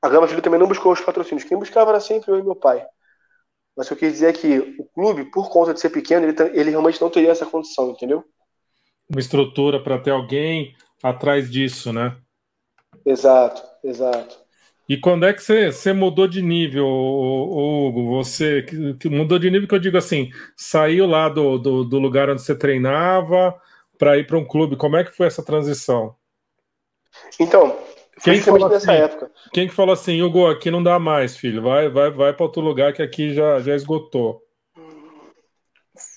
a 0.00 0.08
Gama 0.08 0.26
Filho 0.26 0.42
também 0.42 0.58
não 0.58 0.66
buscou 0.66 0.92
os 0.92 1.00
patrocínios. 1.00 1.46
Quem 1.46 1.58
buscava 1.58 1.90
era 1.90 2.00
sempre 2.00 2.30
eu 2.30 2.38
e 2.38 2.42
meu 2.42 2.56
pai. 2.56 2.84
Mas 3.76 3.86
o 3.86 3.88
que 3.88 3.94
eu 4.04 4.08
quis 4.08 4.12
dizer 4.14 4.28
é 4.28 4.32
que 4.32 4.76
o 4.78 4.84
clube, 4.84 5.24
por 5.30 5.50
conta 5.50 5.74
de 5.74 5.80
ser 5.80 5.90
pequeno, 5.90 6.26
ele, 6.26 6.36
ele 6.54 6.70
realmente 6.70 7.00
não 7.00 7.10
teria 7.10 7.30
essa 7.30 7.46
condição, 7.46 7.90
entendeu? 7.90 8.24
Uma 9.10 9.20
estrutura 9.20 9.82
para 9.82 9.98
ter 9.98 10.10
alguém 10.10 10.74
atrás 11.02 11.50
disso, 11.50 11.92
né? 11.92 12.16
Exato, 13.04 13.62
exato. 13.82 14.43
E 14.88 14.98
quando 14.98 15.24
é 15.24 15.32
que 15.32 15.42
você, 15.42 15.72
você 15.72 15.92
mudou 15.92 16.28
de 16.28 16.42
nível, 16.42 16.86
Hugo? 16.86 18.16
Você 18.16 18.62
que, 18.62 18.94
que 18.94 19.08
mudou 19.08 19.38
de 19.38 19.50
nível 19.50 19.66
que 19.66 19.74
eu 19.74 19.78
digo 19.78 19.96
assim, 19.96 20.30
saiu 20.54 21.06
lá 21.06 21.28
do, 21.28 21.58
do, 21.58 21.84
do 21.84 21.98
lugar 21.98 22.28
onde 22.28 22.42
você 22.42 22.54
treinava 22.54 23.58
para 23.98 24.18
ir 24.18 24.26
para 24.26 24.36
um 24.36 24.44
clube. 24.44 24.76
Como 24.76 24.96
é 24.96 25.04
que 25.04 25.16
foi 25.16 25.26
essa 25.26 25.42
transição? 25.42 26.14
Então, 27.40 27.76
quem 28.22 28.40
falou 28.40 28.68
nessa 28.68 28.92
assim, 28.92 29.02
época. 29.02 29.30
Quem 29.52 29.68
que 29.68 29.74
falou 29.74 29.92
assim, 29.92 30.20
Hugo, 30.22 30.46
aqui 30.46 30.70
não 30.70 30.82
dá 30.82 30.98
mais, 30.98 31.36
filho, 31.36 31.62
vai, 31.62 31.88
vai, 31.88 32.10
vai 32.10 32.32
para 32.32 32.44
outro 32.44 32.60
lugar 32.62 32.92
que 32.92 33.02
aqui 33.02 33.32
já, 33.32 33.60
já 33.60 33.74
esgotou? 33.74 34.42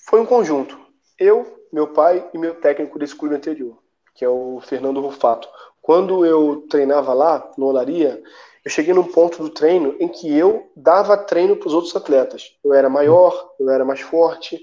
Foi 0.08 0.20
um 0.20 0.26
conjunto. 0.26 0.78
Eu, 1.18 1.64
meu 1.72 1.88
pai 1.88 2.28
e 2.32 2.38
meu 2.38 2.54
técnico 2.54 2.98
desse 2.98 3.16
clube 3.16 3.34
anterior, 3.34 3.78
que 4.14 4.24
é 4.24 4.28
o 4.28 4.60
Fernando 4.60 5.00
Rufato. 5.00 5.48
Quando 5.88 6.22
eu 6.26 6.66
treinava 6.68 7.14
lá, 7.14 7.50
no 7.56 7.64
Olaria, 7.64 8.22
eu 8.62 8.70
cheguei 8.70 8.92
num 8.92 9.04
ponto 9.04 9.42
do 9.42 9.48
treino 9.48 9.96
em 9.98 10.06
que 10.06 10.30
eu 10.36 10.70
dava 10.76 11.16
treino 11.16 11.56
para 11.56 11.66
os 11.66 11.72
outros 11.72 11.96
atletas. 11.96 12.54
Eu 12.62 12.74
era 12.74 12.90
maior, 12.90 13.54
eu 13.58 13.70
era 13.70 13.86
mais 13.86 14.00
forte, 14.00 14.60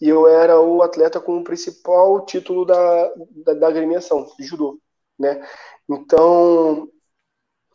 e 0.00 0.08
eu 0.08 0.26
era 0.26 0.58
o 0.58 0.80
atleta 0.80 1.20
com 1.20 1.36
o 1.36 1.44
principal 1.44 2.24
título 2.24 2.64
da, 2.64 3.12
da, 3.44 3.52
da 3.52 3.68
agremiação, 3.68 4.26
de 4.38 4.46
judô, 4.46 4.78
né? 5.18 5.46
Então, 5.90 6.88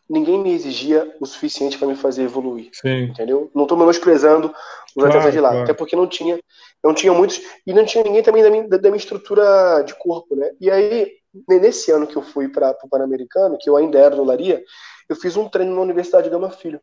ninguém 0.10 0.40
me 0.40 0.52
exigia 0.52 1.16
o 1.22 1.26
suficiente 1.28 1.78
para 1.78 1.88
me 1.88 1.96
fazer 1.96 2.24
evoluir, 2.24 2.72
Sim. 2.74 3.12
entendeu? 3.12 3.52
Não 3.54 3.66
estou 3.66 3.78
menosprezando 3.78 4.48
os 4.48 4.94
claro, 4.96 5.10
atletas 5.10 5.34
de 5.34 5.40
lá, 5.40 5.50
claro. 5.50 5.64
até 5.66 5.74
porque 5.76 5.96
não 5.96 6.08
tinha, 6.08 6.40
não 6.84 6.96
tinha 6.96 7.14
muitos 7.14 7.40
e 7.64 7.74
não 7.74 7.86
tinha 7.86 8.04
ninguém 8.04 8.24
também 8.24 8.42
da 8.42 8.50
minha, 8.50 8.68
da 8.68 8.90
minha 8.90 8.98
estrutura 8.98 9.84
de 9.84 9.94
corpo, 10.00 10.36
né? 10.36 10.50
E 10.60 10.72
aí 10.72 11.17
nesse 11.48 11.92
ano 11.92 12.08
que 12.08 12.16
eu 12.16 12.22
fui 12.22 12.50
para 12.50 12.78
o 12.84 12.90
Pan-Americano, 12.90 13.58
que 13.58 13.70
eu 13.70 13.78
ainda 13.78 14.00
era 14.00 14.16
do 14.16 14.24
Laria, 14.24 14.64
eu 15.10 15.16
fiz 15.16 15.38
um 15.38 15.48
treino 15.50 15.76
na 15.76 15.82
Universidade 15.82 16.26
de 16.26 16.30
Gama 16.30 16.50
Filho 16.50 16.82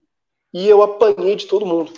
e 0.53 0.69
eu 0.69 0.83
apanhei 0.83 1.37
de 1.37 1.47
todo 1.47 1.67
mundo. 1.67 1.93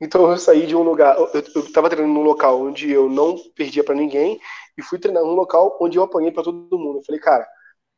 Então 0.00 0.30
eu 0.30 0.38
saí 0.38 0.66
de 0.66 0.74
um 0.74 0.82
lugar, 0.82 1.16
eu 1.18 1.60
estava 1.62 1.90
treinando 1.90 2.14
num 2.14 2.22
local 2.22 2.62
onde 2.62 2.90
eu 2.90 3.08
não 3.08 3.36
perdia 3.54 3.84
para 3.84 3.94
ninguém 3.94 4.40
e 4.78 4.82
fui 4.82 4.98
treinar 4.98 5.22
num 5.22 5.34
local 5.34 5.76
onde 5.80 5.98
eu 5.98 6.02
apanhei 6.02 6.32
para 6.32 6.44
todo 6.44 6.78
mundo. 6.78 6.98
Eu 6.98 7.04
falei, 7.04 7.20
cara, 7.20 7.46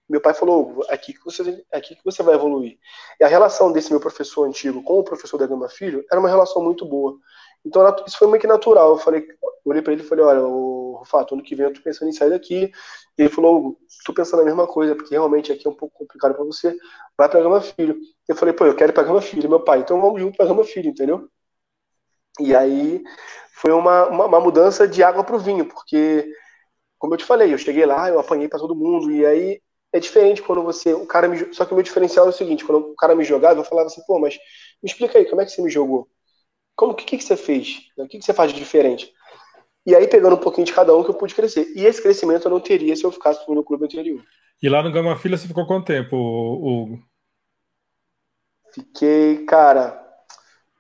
meu 0.09 0.21
pai 0.21 0.35
falou, 0.35 0.85
aqui 0.89 1.13
que 1.13 1.25
você, 1.25 1.65
aqui 1.73 1.95
que 1.95 2.05
você 2.05 2.23
vai 2.23 2.35
evoluir. 2.35 2.77
E 3.21 3.25
a 3.25 3.29
relação 3.29 3.73
desse 3.73 3.91
meu 3.91 4.01
professor 4.01 4.45
antigo 4.49 4.83
com 4.83 4.99
o 4.99 5.05
professor 5.05 5.39
da 5.39 5.47
Gama 5.47 5.69
Filho 5.69 6.05
era 6.11 6.19
uma 6.19 6.29
relação 6.29 6.63
muito 6.63 6.85
boa. 6.85 7.17
Então 7.65 7.83
isso 8.07 8.19
foi 8.19 8.27
meio 8.29 8.41
que 8.41 8.47
natural. 8.49 8.91
Eu 8.91 8.99
falei, 8.99 9.25
olhei 9.65 9.81
para 9.81 9.93
ele 9.93 10.03
e 10.03 10.07
falei, 10.07 10.25
olha, 10.25 10.43
o 10.45 10.82
Rufato, 10.99 11.35
ano 11.35 11.43
que 11.43 11.55
vem 11.55 11.67
eu 11.67 11.73
tô 11.73 11.81
pensando 11.83 12.09
em 12.09 12.13
sair 12.13 12.31
daqui. 12.31 12.73
E 13.19 13.23
ele 13.23 13.29
falou, 13.29 13.79
tô 14.05 14.13
pensando 14.15 14.43
a 14.43 14.45
mesma 14.45 14.67
coisa, 14.67 14.95
porque 14.95 15.15
realmente 15.15 15.53
aqui 15.53 15.67
é 15.67 15.71
um 15.71 15.75
pouco 15.75 15.97
complicado 15.99 16.35
para 16.35 16.45
você. 16.45 16.77
Vai 17.17 17.29
para 17.29 17.43
Gama 17.43 17.61
Filho. 17.61 17.97
Eu 18.29 18.37
falei, 18.37 18.55
pô, 18.55 18.67
eu 18.67 18.77
quero 18.77 18.93
ir 18.93 18.95
para 18.95 19.05
Gama 19.05 19.23
Filho, 19.23 19.49
meu 19.49 19.61
pai. 19.61 19.81
Então 19.81 20.01
vamos 20.01 20.21
junto 20.21 20.37
para 20.37 20.47
Gama 20.47 20.65
Filho, 20.65 20.91
entendeu? 20.91 21.29
E 22.41 22.55
aí 22.55 23.03
foi 23.55 23.73
uma, 23.73 24.09
uma, 24.09 24.27
uma 24.27 24.41
mudança 24.41 24.89
de 24.89 25.03
água 25.03 25.23
para 25.25 25.37
o 25.37 25.39
vinho, 25.39 25.67
porque, 25.69 26.27
como 26.99 27.15
eu 27.15 27.19
te 27.19 27.25
falei, 27.25 27.53
eu 27.55 27.59
cheguei 27.59 27.87
lá, 27.87 28.09
eu 28.09 28.21
apanhei 28.21 28.49
para 28.49 28.59
todo 28.61 28.75
mundo, 28.77 29.11
e 29.13 29.27
aí 29.27 29.63
é 29.93 30.01
diferente 30.01 30.43
quando 30.43 30.63
você. 30.63 30.95
O 30.95 31.07
cara 31.07 31.29
me, 31.29 31.55
só 31.55 31.65
que 31.67 31.73
o 31.73 31.77
meu 31.77 31.85
diferencial 31.85 32.27
é 32.27 32.31
o 32.31 32.33
seguinte: 32.33 32.65
quando 32.65 32.93
o 32.93 32.97
cara 32.97 33.15
me 33.17 33.25
jogava, 33.25 33.61
eu 33.61 33.65
falava 33.65 33.89
assim, 33.89 34.03
pô, 34.07 34.19
mas 34.21 34.37
me 34.83 34.91
explica 34.91 35.19
aí, 35.19 35.27
como 35.27 35.43
é 35.43 35.45
que 35.47 35.53
você 35.53 35.63
me 35.63 35.71
jogou? 35.71 36.09
Como 36.77 36.95
que, 36.95 37.05
que, 37.05 37.19
que 37.19 37.25
você 37.25 37.37
fez? 37.37 37.79
O 37.99 38.09
que, 38.09 38.19
que 38.19 38.25
você 38.25 38.35
faz 38.35 38.53
de 38.53 38.59
diferente? 38.59 39.13
E 39.85 39.95
aí, 39.95 40.07
pegando 40.07 40.37
um 40.37 40.41
pouquinho 40.41 40.67
de 40.67 40.73
cada 40.73 40.97
um, 40.97 41.03
que 41.03 41.11
eu 41.11 41.15
pude 41.15 41.35
crescer. 41.35 41.73
E 41.75 41.85
esse 41.85 42.01
crescimento 42.01 42.47
eu 42.47 42.51
não 42.51 42.61
teria 42.61 42.95
se 42.95 43.05
eu 43.05 43.11
ficasse 43.11 43.41
no 43.49 43.65
clube 43.65 43.85
anterior. 43.85 44.23
E 44.63 44.69
lá 44.69 44.83
no 44.83 44.93
Gama 44.93 45.17
Filha 45.17 45.37
você 45.37 45.49
ficou 45.49 45.67
quanto 45.67 45.87
tempo, 45.87 46.17
Hugo? 46.17 47.03
Fiquei, 48.73 49.45
cara, 49.45 50.01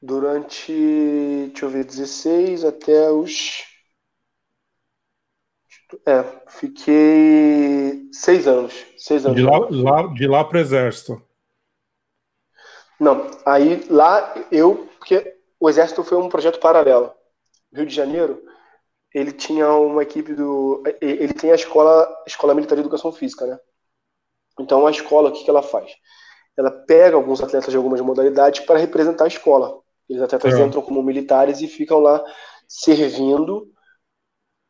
durante, 0.00 0.72
deixa 0.72 1.66
eu 1.66 1.68
ver, 1.68 1.84
16 1.84 2.64
até 2.64 3.10
os. 3.10 3.64
É, 6.06 6.22
fiquei 6.48 8.08
seis 8.12 8.46
anos. 8.46 8.72
Seis 8.96 9.26
anos. 9.26 9.36
De 9.36 9.42
lá, 9.42 9.58
lá, 9.68 10.06
de 10.14 10.26
lá 10.26 10.44
para 10.44 10.58
o 10.58 10.60
Exército. 10.60 11.20
Não, 13.00 13.30
aí 13.44 13.84
lá 13.90 14.32
eu. 14.50 14.88
Porque 14.98 15.36
o 15.58 15.68
Exército 15.68 16.04
foi 16.04 16.18
um 16.18 16.28
projeto 16.28 16.60
paralelo. 16.60 17.12
Rio 17.74 17.84
de 17.84 17.94
Janeiro, 17.94 18.42
ele 19.14 19.32
tinha 19.32 19.70
uma 19.72 20.02
equipe 20.02 20.34
do. 20.34 20.82
Ele 21.00 21.32
tem 21.34 21.52
a 21.52 21.54
escola, 21.54 22.08
escola 22.26 22.54
Militar 22.54 22.74
de 22.74 22.80
Educação 22.80 23.12
Física, 23.12 23.46
né? 23.46 23.58
Então 24.58 24.86
a 24.86 24.90
escola, 24.90 25.30
o 25.30 25.32
que, 25.32 25.44
que 25.44 25.50
ela 25.50 25.62
faz? 25.62 25.92
Ela 26.56 26.70
pega 26.70 27.16
alguns 27.16 27.42
atletas 27.42 27.70
de 27.70 27.76
algumas 27.76 28.00
modalidades 28.00 28.60
para 28.60 28.78
representar 28.78 29.24
a 29.24 29.28
escola. 29.28 29.80
Eles 30.08 30.22
até 30.22 30.36
é. 30.36 30.62
entram 30.62 30.82
como 30.82 31.02
militares 31.02 31.60
e 31.60 31.68
ficam 31.68 31.98
lá 31.98 32.22
servindo 32.68 33.70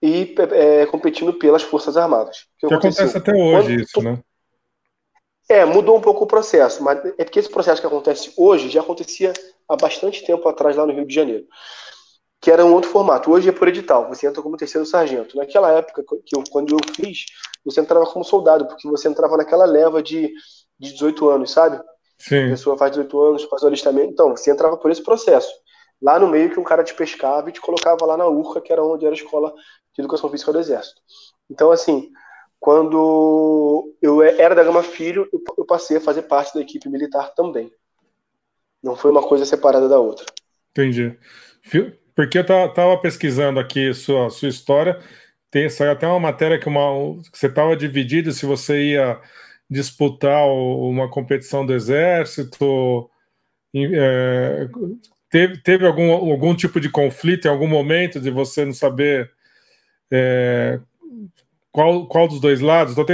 e 0.01 0.35
é, 0.53 0.87
competindo 0.87 1.33
pelas 1.35 1.63
Forças 1.63 1.97
Armadas. 1.97 2.39
O 2.39 2.59
que, 2.59 2.69
que 2.69 2.75
acontece 2.75 3.17
até 3.17 3.33
hoje 3.33 3.69
Quando, 3.69 3.81
isso, 3.81 4.03
né? 4.03 4.19
É, 5.49 5.65
mudou 5.65 5.97
um 5.97 6.01
pouco 6.01 6.25
o 6.25 6.27
processo, 6.27 6.83
mas 6.83 6.99
é 7.19 7.25
porque 7.25 7.39
esse 7.39 7.51
processo 7.51 7.81
que 7.81 7.87
acontece 7.87 8.33
hoje 8.37 8.69
já 8.69 8.81
acontecia 8.81 9.33
há 9.69 9.77
bastante 9.77 10.25
tempo 10.25 10.49
atrás 10.49 10.77
lá 10.77 10.87
no 10.87 10.93
Rio 10.93 11.07
de 11.07 11.15
Janeiro, 11.15 11.47
que 12.43 12.51
era 12.51 12.67
um 12.67 12.75
outro 12.75 12.91
formato. 12.91 13.31
Hoje 13.31 13.49
é 13.49 13.53
por 13.53 13.69
edital, 13.69 14.09
você 14.09 14.27
entra 14.27 14.43
como 14.43 14.57
terceiro 14.57 14.85
sargento. 14.85 15.37
Naquela 15.37 15.71
época, 15.71 16.03
que 16.27 16.37
eu, 16.37 16.43
quando 16.51 16.75
eu 16.75 16.79
fiz, 16.93 17.27
você 17.65 17.81
entrava 17.81 18.05
como 18.05 18.25
soldado, 18.25 18.67
porque 18.67 18.89
você 18.89 19.09
entrava 19.09 19.37
naquela 19.37 19.65
leva 19.65 20.03
de, 20.03 20.35
de 20.77 20.93
18 20.93 21.29
anos, 21.29 21.53
sabe? 21.53 21.81
Sim. 22.19 22.47
A 22.47 22.51
pessoa 22.51 22.77
faz 22.77 22.91
18 22.91 23.21
anos, 23.21 23.45
faz 23.45 23.63
o 23.63 23.69
alistamento. 23.69 24.11
Então, 24.13 24.37
você 24.37 24.51
entrava 24.51 24.77
por 24.77 24.91
esse 24.91 25.01
processo. 25.05 25.53
Lá 26.03 26.19
no 26.19 26.27
meio 26.27 26.51
que 26.51 26.59
um 26.59 26.65
cara 26.65 26.83
te 26.83 26.93
pescava 26.95 27.49
e 27.49 27.53
te 27.53 27.61
colocava 27.61 28.05
lá 28.05 28.17
na 28.17 28.27
URCA, 28.27 28.61
que 28.61 28.73
era 28.73 28.83
onde 28.83 29.07
era 29.07 29.15
a 29.15 29.17
escola 29.17 29.55
de 29.95 30.03
educação 30.03 30.29
física 30.29 30.53
do 30.53 30.59
Exército. 30.59 31.01
Então, 31.49 31.71
assim, 31.71 32.11
quando 32.59 33.95
eu 34.03 34.21
era 34.21 34.53
da 34.53 34.65
Gama 34.65 34.83
Filho, 34.83 35.29
eu 35.57 35.65
passei 35.65 35.99
a 35.99 36.01
fazer 36.01 36.23
parte 36.23 36.53
da 36.55 36.61
equipe 36.61 36.89
militar 36.89 37.33
também. 37.37 37.73
Não 38.83 38.97
foi 38.97 39.13
uma 39.13 39.23
coisa 39.23 39.45
separada 39.45 39.89
da 39.89 40.01
outra. 40.01 40.27
Entendi. 40.73 41.17
Porque 42.23 42.39
eu 42.39 42.43
estava 42.43 42.97
pesquisando 42.99 43.59
aqui 43.59 43.93
sua, 43.93 44.31
sua 44.31 44.49
história, 44.49 44.97
tem, 45.51 45.69
saiu 45.69 45.91
até 45.91 46.07
uma 46.07 46.21
matéria 46.21 46.57
que, 46.57 46.69
uma, 46.69 47.21
que 47.33 47.37
você 47.37 47.49
estava 47.49 47.77
dividido 47.77 48.31
se 48.31 48.47
você 48.47 48.93
ia 48.93 49.21
disputar 49.69 50.47
uma 50.47 51.11
competição 51.11 51.67
do 51.67 51.75
exército? 51.75 53.11
É, 53.75 54.69
teve, 55.29 55.61
teve 55.63 55.85
algum, 55.85 56.13
algum 56.13 56.55
tipo 56.55 56.81
de 56.81 56.89
conflito 56.89 57.47
em 57.47 57.51
algum 57.51 57.67
momento 57.67 58.21
de 58.21 58.31
você 58.31 58.65
não 58.65 58.73
saber 58.73 59.33
é, 60.09 60.79
qual, 61.73 62.07
qual 62.07 62.29
dos 62.29 62.41
dois 62.41 62.61
lados? 62.61 62.97
Estou 62.97 63.05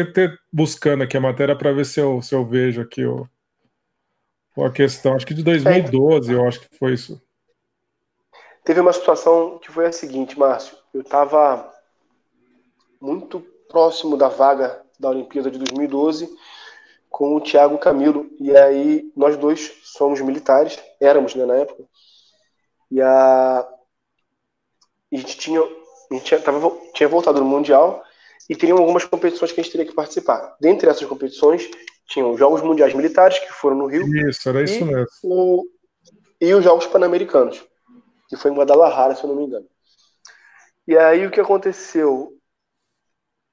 buscando 0.52 1.02
aqui 1.02 1.16
a 1.16 1.20
matéria 1.20 1.56
para 1.56 1.72
ver 1.72 1.86
se 1.86 1.98
eu, 1.98 2.20
se 2.20 2.34
eu 2.34 2.44
vejo 2.44 2.82
aqui 2.82 3.06
o, 3.06 3.26
a 4.58 4.70
questão. 4.70 5.14
Acho 5.14 5.26
que 5.26 5.32
de 5.32 5.42
2012, 5.42 6.30
eu 6.30 6.46
acho 6.46 6.60
que 6.60 6.76
foi 6.76 6.92
isso. 6.92 7.18
Teve 8.68 8.80
uma 8.80 8.92
situação 8.92 9.58
que 9.58 9.72
foi 9.72 9.86
a 9.86 9.92
seguinte, 9.92 10.38
Márcio. 10.38 10.76
Eu 10.92 11.00
estava 11.00 11.72
muito 13.00 13.40
próximo 13.66 14.14
da 14.14 14.28
vaga 14.28 14.82
da 15.00 15.08
Olimpíada 15.08 15.50
de 15.50 15.56
2012 15.56 16.28
com 17.08 17.34
o 17.34 17.40
Thiago 17.40 17.78
Camilo. 17.78 18.28
E 18.38 18.54
aí 18.54 19.10
nós 19.16 19.38
dois 19.38 19.72
somos 19.84 20.20
militares, 20.20 20.78
éramos 21.00 21.34
né, 21.34 21.46
na 21.46 21.54
época. 21.54 21.82
E 22.90 23.00
a, 23.00 23.66
a 25.12 25.16
gente 25.16 25.38
tinha 25.38 25.62
a 25.62 26.14
gente 26.14 26.24
tinha, 26.26 26.38
tava, 26.38 26.70
tinha 26.92 27.08
voltado 27.08 27.40
no 27.40 27.46
Mundial 27.46 28.04
e 28.50 28.54
teriam 28.54 28.76
algumas 28.76 29.06
competições 29.06 29.50
que 29.50 29.62
a 29.62 29.62
gente 29.62 29.72
teria 29.72 29.86
que 29.86 29.94
participar. 29.94 30.58
Dentre 30.60 30.90
essas 30.90 31.08
competições, 31.08 31.70
tinham 32.06 32.32
os 32.32 32.38
Jogos 32.38 32.60
Mundiais 32.60 32.92
Militares, 32.92 33.38
que 33.38 33.50
foram 33.50 33.78
no 33.78 33.86
Rio. 33.86 34.06
Isso, 34.28 34.46
era 34.46 34.62
isso 34.62 34.84
mesmo. 34.84 35.06
O, 35.24 35.64
e 36.38 36.52
os 36.52 36.62
Jogos 36.62 36.86
Pan-Americanos, 36.86 37.66
que 38.28 38.36
foi 38.36 38.50
em 38.50 38.54
Guadalajara, 38.54 39.14
se 39.14 39.24
eu 39.24 39.28
não 39.28 39.36
me 39.36 39.44
engano. 39.44 39.66
E 40.86 40.96
aí 40.96 41.26
o 41.26 41.30
que 41.30 41.40
aconteceu? 41.40 42.38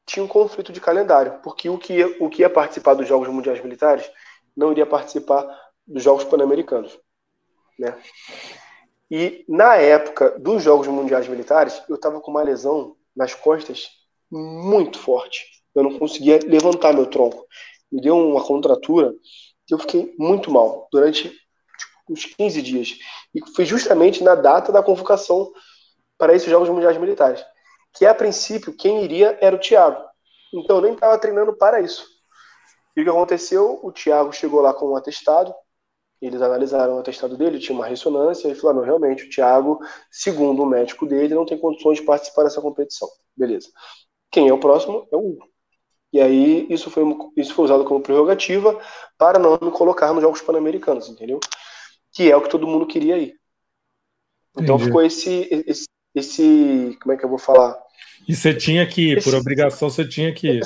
tinha 0.06 0.24
um 0.24 0.28
conflito 0.28 0.72
de 0.72 0.80
calendário, 0.80 1.40
porque 1.44 1.70
o 1.70 1.78
que, 1.78 1.94
ia, 1.94 2.08
o 2.20 2.30
que 2.30 2.42
ia 2.42 2.50
participar 2.50 2.94
dos 2.94 3.08
Jogos 3.08 3.28
Mundiais 3.28 3.62
Militares 3.62 4.10
não 4.56 4.72
iria 4.72 4.86
participar 4.86 5.46
dos 5.86 6.04
Jogos 6.04 6.24
Pan-Americanos. 6.24 6.98
Né? 7.78 7.98
E 9.10 9.44
na 9.50 9.76
época 9.76 10.38
dos 10.40 10.64
Jogos 10.64 10.88
Mundiais 10.88 11.28
Militares, 11.28 11.82
eu 11.90 11.96
estava 11.96 12.22
com 12.22 12.32
uma 12.32 12.44
lesão 12.44 12.96
nas 13.16 13.34
costas 13.34 13.90
muito 14.32 15.00
forte. 15.00 15.46
Eu 15.74 15.84
não 15.84 15.98
conseguia 15.98 16.40
levantar 16.46 16.94
meu 16.94 17.08
tronco. 17.08 17.46
Me 17.92 18.02
deu 18.02 18.18
uma 18.18 18.44
contratura 18.44 19.14
e 19.70 19.74
eu 19.74 19.80
fiquei 19.80 20.14
muito 20.18 20.52
mal 20.52 20.88
durante 20.92 21.32
uns 22.10 22.26
15 22.26 22.62
dias. 22.62 22.98
E 23.34 23.42
foi 23.56 23.66
justamente 23.66 24.24
na 24.24 24.36
data 24.36 24.72
da 24.72 24.84
convocação 24.84 25.52
para 26.18 26.34
esses 26.34 26.50
Jogos 26.50 26.70
Mundiais 26.70 26.98
Militares 26.98 27.44
que 27.96 28.06
a 28.06 28.14
princípio 28.14 28.76
quem 28.76 29.04
iria 29.04 29.38
era 29.42 29.56
o 29.56 29.60
Thiago. 29.60 30.04
Então 30.54 30.78
eu 30.78 30.82
nem 30.82 30.94
estava 30.94 31.18
treinando 31.18 31.56
para 31.56 31.82
isso. 31.82 32.06
E 32.96 33.02
o 33.02 33.04
que 33.04 33.10
aconteceu? 33.10 33.80
O 33.82 33.92
Thiago 33.92 34.32
chegou 34.32 34.62
lá 34.62 34.74
com 34.74 34.92
um 34.92 34.96
atestado, 34.96 35.54
eles 36.22 36.42
analisaram 36.42 36.96
o 36.96 37.00
atestado 37.00 37.38
dele, 37.38 37.60
tinha 37.60 37.76
uma 37.76 37.88
ressonância, 37.88 38.48
e 38.48 38.56
falaram: 38.56 38.82
realmente, 38.82 39.26
o 39.26 39.30
Thiago, 39.30 39.80
segundo 40.12 40.64
o 40.64 40.66
médico 40.66 41.06
dele, 41.06 41.34
não 41.34 41.46
tem 41.46 41.58
condições 41.58 42.00
de 42.00 42.06
participar 42.06 42.44
dessa 42.44 42.62
competição. 42.62 43.08
Beleza. 43.36 43.70
Quem 44.32 44.48
é 44.50 44.54
o 44.54 44.60
próximo? 44.60 45.08
É 45.12 45.16
o 45.16 45.20
Hugo. 45.20 45.48
E 46.14 46.22
aí, 46.22 46.66
isso 46.70 46.90
foi, 46.90 47.04
isso 47.36 47.54
foi 47.54 47.66
usado 47.66 47.84
como 47.84 48.02
prerrogativa 48.02 48.80
para 49.18 49.38
não 49.38 49.58
me 49.62 49.72
colocar 49.72 50.14
nos 50.14 50.22
Jogos 50.22 50.42
Pan-Americanos, 50.42 51.10
entendeu? 51.10 51.40
Que 52.16 52.32
é 52.32 52.36
o 52.36 52.42
que 52.42 52.50
todo 52.50 52.68
mundo 52.68 52.88
queria 52.88 53.18
ir. 53.18 53.36
Então 54.58 54.76
Entendi. 54.76 54.86
ficou 54.86 55.02
esse, 55.04 55.48
esse, 55.68 55.86
esse. 56.16 56.98
Como 57.02 57.14
é 57.14 57.18
que 57.18 57.26
eu 57.26 57.30
vou 57.30 57.38
falar? 57.38 57.78
E 58.28 58.36
você 58.36 58.54
tinha 58.54 58.88
que 58.88 59.12
ir, 59.12 59.18
Esse, 59.18 59.30
por 59.30 59.38
obrigação 59.38 59.90
você 59.90 60.08
tinha 60.08 60.34
que 60.34 60.48
ir. 60.48 60.62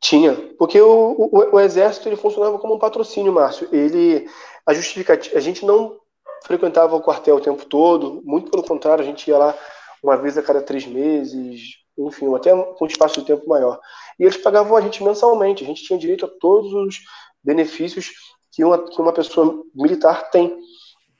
Tinha, 0.00 0.34
porque 0.58 0.80
o, 0.80 1.12
o, 1.12 1.54
o, 1.54 1.60
exército 1.60 2.08
ele 2.08 2.16
funcionava 2.16 2.58
como 2.58 2.74
um 2.74 2.78
patrocínio, 2.78 3.32
Márcio. 3.32 3.68
Ele 3.72 4.28
a 4.66 4.74
justificativa, 4.74 5.38
a 5.38 5.40
gente 5.40 5.64
não 5.64 5.98
frequentava 6.44 6.94
o 6.94 7.00
quartel 7.00 7.36
o 7.36 7.40
tempo 7.40 7.64
todo, 7.64 8.20
muito 8.24 8.50
pelo 8.50 8.62
contrário, 8.62 9.02
a 9.02 9.06
gente 9.06 9.28
ia 9.28 9.38
lá 9.38 9.58
uma 10.02 10.16
vez 10.16 10.36
a 10.36 10.42
cada 10.42 10.60
três 10.60 10.86
meses, 10.86 11.76
enfim, 11.98 12.32
até 12.34 12.50
com 12.50 12.84
um 12.84 12.86
espaço 12.86 13.20
de 13.20 13.26
tempo 13.26 13.48
maior. 13.48 13.80
E 14.18 14.24
eles 14.24 14.36
pagavam 14.36 14.76
a 14.76 14.80
gente 14.80 15.02
mensalmente, 15.02 15.64
a 15.64 15.66
gente 15.66 15.82
tinha 15.82 15.98
direito 15.98 16.26
a 16.26 16.28
todos 16.28 16.72
os 16.72 17.00
benefícios 17.42 18.12
que 18.56 18.64
uma, 18.64 18.82
que 18.88 18.98
uma 18.98 19.12
pessoa 19.12 19.62
militar 19.74 20.30
tem. 20.30 20.58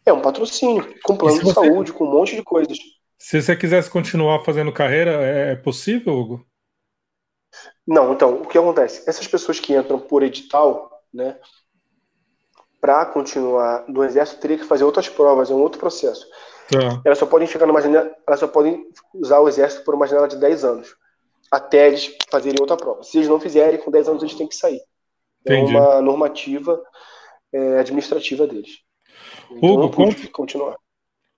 É 0.07 0.12
um 0.12 0.23
patrocínio, 0.23 0.95
com 1.02 1.16
plano 1.16 1.38
de 1.38 1.45
você... 1.45 1.52
saúde, 1.52 1.93
com 1.93 2.05
um 2.05 2.11
monte 2.11 2.35
de 2.35 2.43
coisas. 2.43 2.78
Se 3.19 3.43
você 3.43 3.55
quisesse 3.55 3.90
continuar 3.90 4.43
fazendo 4.43 4.73
carreira, 4.73 5.11
é, 5.23 5.52
é 5.52 5.57
possível, 5.57 6.14
Hugo? 6.14 6.47
Não, 7.87 8.14
então, 8.14 8.40
o 8.40 8.47
que 8.47 8.57
acontece? 8.57 9.09
Essas 9.09 9.26
pessoas 9.26 9.61
que 9.61 9.75
entram 9.75 9.99
por 9.99 10.23
edital, 10.23 11.02
né, 11.12 11.37
para 12.81 13.05
continuar 13.07 13.85
no 13.88 14.02
exército, 14.02 14.40
teria 14.40 14.59
que 14.59 14.64
fazer 14.64 14.85
outras 14.85 15.09
provas, 15.09 15.50
é 15.50 15.55
um 15.55 15.61
outro 15.61 15.78
processo. 15.78 16.26
Tá. 16.71 17.02
Elas 17.05 17.19
só 17.19 17.26
podem 17.26 17.47
ficar 17.47 17.66
numa 17.66 17.83
janela, 17.83 18.11
elas 18.26 18.40
só 18.40 18.49
podem 18.49 18.87
usar 19.12 19.40
o 19.40 19.49
exército 19.49 19.85
por 19.85 19.95
uma 19.95 20.07
janela 20.07 20.28
de 20.28 20.37
10 20.37 20.64
anos, 20.64 20.97
até 21.50 21.88
eles 21.88 22.16
fazerem 22.31 22.61
outra 22.61 22.76
prova. 22.76 23.02
Se 23.02 23.19
eles 23.19 23.28
não 23.28 23.40
fizerem, 23.40 23.78
com 23.78 23.90
10 23.90 24.09
anos 24.09 24.23
eles 24.23 24.35
têm 24.35 24.49
que 24.49 24.57
sair. 24.57 24.81
É 25.47 25.55
Entendi. 25.55 25.76
É 25.76 25.81
uma 25.81 26.00
normativa 26.00 26.83
é, 27.52 27.78
administrativa 27.78 28.46
deles. 28.46 28.78
Então, 29.50 29.74
Hugo, 29.74 29.90
quanto, 29.90 30.30
continuar. 30.30 30.76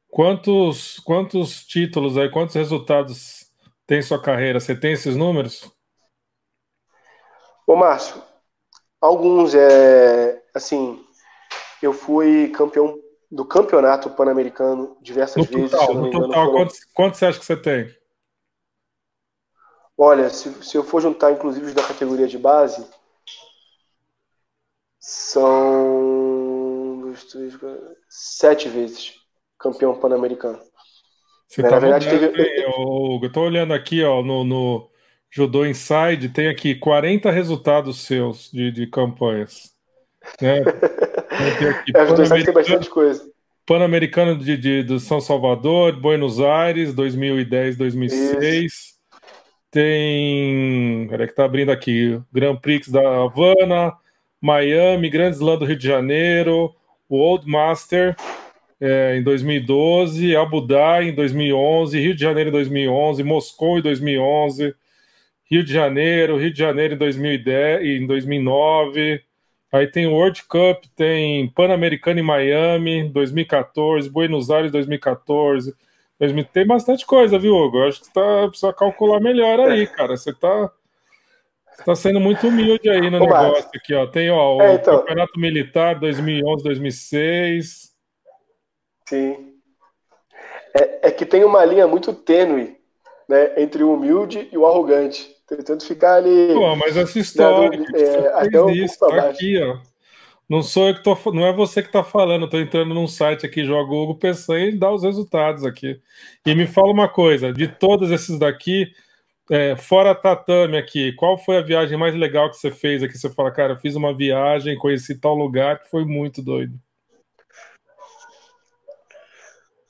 Quantos, 0.09 0.99
quantos 1.01 1.67
títulos 1.67 2.17
aí, 2.17 2.31
quantos 2.31 2.55
resultados 2.55 3.47
tem 3.87 4.03
sua 4.03 4.21
carreira? 4.21 4.59
Você 4.59 4.75
tem 4.75 4.93
esses 4.93 5.17
números? 5.17 5.71
Ô, 7.67 7.77
Márcio, 7.77 8.23
alguns 9.01 9.55
é 9.55 10.43
assim, 10.55 11.05
eu 11.83 11.93
fui 11.93 12.49
campeão 12.49 12.99
do 13.31 13.45
campeonato 13.45 14.11
pan-americano 14.11 14.97
diversas 15.03 15.49
no 15.49 15.59
vezes. 15.59 15.71
Total, 15.71 15.95
no 15.95 16.07
engano, 16.07 16.27
total, 16.27 16.45
foram... 16.47 16.59
quantos, 16.59 16.85
quantos 16.95 17.19
você 17.19 17.27
acha 17.27 17.39
que 17.39 17.45
você 17.45 17.57
tem? 17.57 17.95
Olha, 19.97 20.31
se, 20.31 20.51
se 20.65 20.77
eu 20.77 20.85
for 20.85 21.03
juntar 21.03 21.33
inclusive 21.33 21.67
os 21.67 21.75
da 21.75 21.83
categoria 21.83 22.27
de 22.27 22.39
base, 22.39 22.89
são 25.01 25.89
sete 28.09 28.69
vezes 28.69 29.15
campeão 29.59 29.99
pan-americano. 29.99 30.59
Você 31.49 31.63
tá 31.63 31.71
Na 31.71 31.79
verdade, 31.79 32.09
teve... 32.09 32.27
eu, 32.63 33.21
eu 33.23 33.33
tô 33.33 33.43
olhando 33.43 33.73
aqui 33.73 34.05
ó, 34.05 34.23
no, 34.23 34.45
no 34.45 34.91
Judô 35.31 35.65
Inside, 35.65 36.29
tem 36.29 36.49
aqui 36.49 36.75
40 36.75 37.31
resultados 37.31 38.01
seus 38.01 38.51
de, 38.51 38.71
de 38.71 38.87
campanhas. 38.87 39.73
Né? 40.41 40.59
é, 41.95 42.43
tem 42.45 42.53
bastante 42.53 42.91
coisa. 42.91 43.29
Pan-Americano 43.65 44.37
de, 44.37 44.57
de, 44.57 44.83
de, 44.83 45.01
São 45.01 45.21
Salvador, 45.21 45.93
Buenos 46.01 46.41
Aires, 46.41 46.95
2010, 46.95 47.77
2006. 47.77 48.65
Isso. 48.65 48.99
Tem. 49.71 51.07
Peraí, 51.09 51.27
que 51.27 51.35
tá 51.35 51.45
abrindo 51.45 51.71
aqui. 51.71 52.19
Grand 52.33 52.57
Prix 52.57 52.89
da 52.89 53.25
Havana, 53.25 53.93
Miami, 54.41 55.11
Grand 55.11 55.31
Slam 55.31 55.59
do 55.59 55.65
Rio 55.65 55.77
de 55.77 55.87
Janeiro, 55.87 56.75
World 57.11 57.49
Master 57.49 58.17
é, 58.81 59.17
em 59.17 59.23
2012, 59.23 60.37
Abu 60.37 60.61
Dhabi 60.61 61.09
em 61.09 61.15
2011, 61.15 61.99
Rio 61.99 62.15
de 62.15 62.21
Janeiro 62.21 62.51
em 62.51 62.53
2011, 62.53 63.23
Moscou 63.25 63.79
em 63.79 63.83
2011, 63.83 64.75
Rio 65.51 65.65
de 65.65 65.73
Janeiro, 65.73 66.37
Rio 66.37 66.53
de 66.53 66.59
Janeiro 66.59 66.95
em 66.95 66.99
2010, 66.99 68.03
em 68.03 68.07
2009. 68.07 69.23
Aí 69.73 69.87
tem 69.87 70.07
o 70.07 70.13
World 70.13 70.45
Cup, 70.45 70.85
tem 70.97 71.49
Pan-Americano 71.49 72.21
em 72.21 72.23
Miami, 72.23 73.09
2014, 73.09 74.09
Buenos 74.09 74.51
Aires 74.51 74.71
2014. 74.71 75.75
2000, 76.19 76.45
tem 76.47 76.67
bastante 76.67 77.07
coisa, 77.07 77.39
viu, 77.39 77.55
Hugo? 77.55 77.87
Acho 77.87 78.01
que 78.01 78.07
você 78.07 78.13
tá, 78.13 78.49
precisa 78.49 78.73
calcular 78.73 79.21
melhor 79.21 79.61
aí, 79.61 79.87
cara. 79.87 80.17
Você 80.17 80.33
tá, 80.33 80.71
você 81.79 81.85
tá 81.85 81.95
sendo 81.95 82.19
muito 82.19 82.49
humilde 82.49 82.91
aí 82.91 83.09
no 83.09 83.19
Ô, 83.19 83.21
negócio 83.21 83.53
Marcos. 83.53 83.71
aqui, 83.73 83.95
ó. 83.95 84.07
Tem 84.07 84.31
ó, 84.31 84.57
o 84.57 84.63
é, 84.63 84.75
então... 84.75 84.99
Campeonato 84.99 85.39
Militar 85.39 85.99
2011, 86.01 86.65
2006. 86.65 87.93
Sim. 89.09 89.55
É, 90.75 91.09
é 91.09 91.11
que 91.13 91.25
tem 91.25 91.45
uma 91.45 91.65
linha 91.65 91.87
muito 91.87 92.13
tênue 92.13 92.77
né, 93.29 93.53
entre 93.63 93.85
o 93.85 93.93
humilde 93.93 94.49
e 94.51 94.59
o 94.59 94.67
arrogante. 94.67 95.37
Tentando 95.47 95.85
ficar 95.85 96.17
ali. 96.17 96.53
Pô, 96.53 96.75
mas 96.75 96.97
essa 96.97 97.19
história. 97.19 97.79
Né, 97.79 97.87
é, 97.95 98.33
até 98.35 98.61
o 98.61 98.71
isso, 98.71 98.99
tá 98.99 99.29
aqui, 99.29 99.57
ó. 99.63 99.79
Não 100.49 100.63
sou 100.63 100.89
eu 100.89 100.95
que 100.95 101.05
tô, 101.05 101.17
não 101.33 101.47
é 101.47 101.53
você 101.53 101.83
que 101.83 101.93
tá 101.93 102.03
falando, 102.03 102.49
tô 102.49 102.59
entrando 102.59 102.95
num 102.95 103.07
site 103.07 103.45
aqui, 103.45 103.65
jogo 103.65 103.83
o 103.83 103.87
Google 103.87 104.15
pensando 104.17 104.59
em 104.59 104.79
dar 104.79 104.93
os 104.93 105.03
resultados 105.05 105.65
aqui. 105.65 106.01
E 106.45 106.55
me 106.55 106.67
fala 106.67 106.91
uma 106.91 107.09
coisa, 107.09 107.53
de 107.53 107.69
todos 107.69 108.11
esses 108.11 108.39
daqui, 108.39 108.91
é, 109.51 109.77
fora 109.77 110.15
tatame 110.15 110.77
aqui, 110.77 111.13
qual 111.15 111.39
foi 111.39 111.59
a 111.59 111.63
viagem 111.63 111.99
mais 111.99 112.15
legal 112.15 112.51
que 112.51 112.57
você 112.57 112.71
fez 112.71 113.03
aqui? 113.03 113.17
Você 113.17 113.31
fala, 113.31 113.51
cara, 113.51 113.73
eu 113.73 113.79
fiz 113.79 113.95
uma 113.95 114.15
viagem, 114.15 114.79
conheci 114.79 115.19
tal 115.19 115.35
lugar 115.35 115.81
que 115.81 115.89
foi 115.89 116.05
muito 116.05 116.43
doido. 116.43 116.79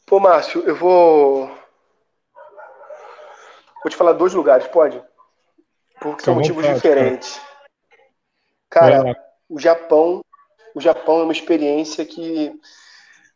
Pô, 0.06 0.18
Márcio, 0.18 0.62
eu 0.66 0.74
vou. 0.74 1.46
Vou 3.82 3.90
te 3.90 3.96
falar 3.96 4.12
dois 4.12 4.32
lugares, 4.32 4.66
pode? 4.68 5.00
Porque 6.00 6.24
são 6.24 6.34
motivos 6.34 6.62
vontade, 6.62 6.76
diferentes. 6.76 7.40
Cara, 8.70 9.02
cara 9.02 9.28
o 9.48 9.58
Japão, 9.58 10.20
o 10.74 10.80
Japão 10.80 11.20
é 11.20 11.22
uma 11.24 11.32
experiência 11.32 12.04
que 12.04 12.52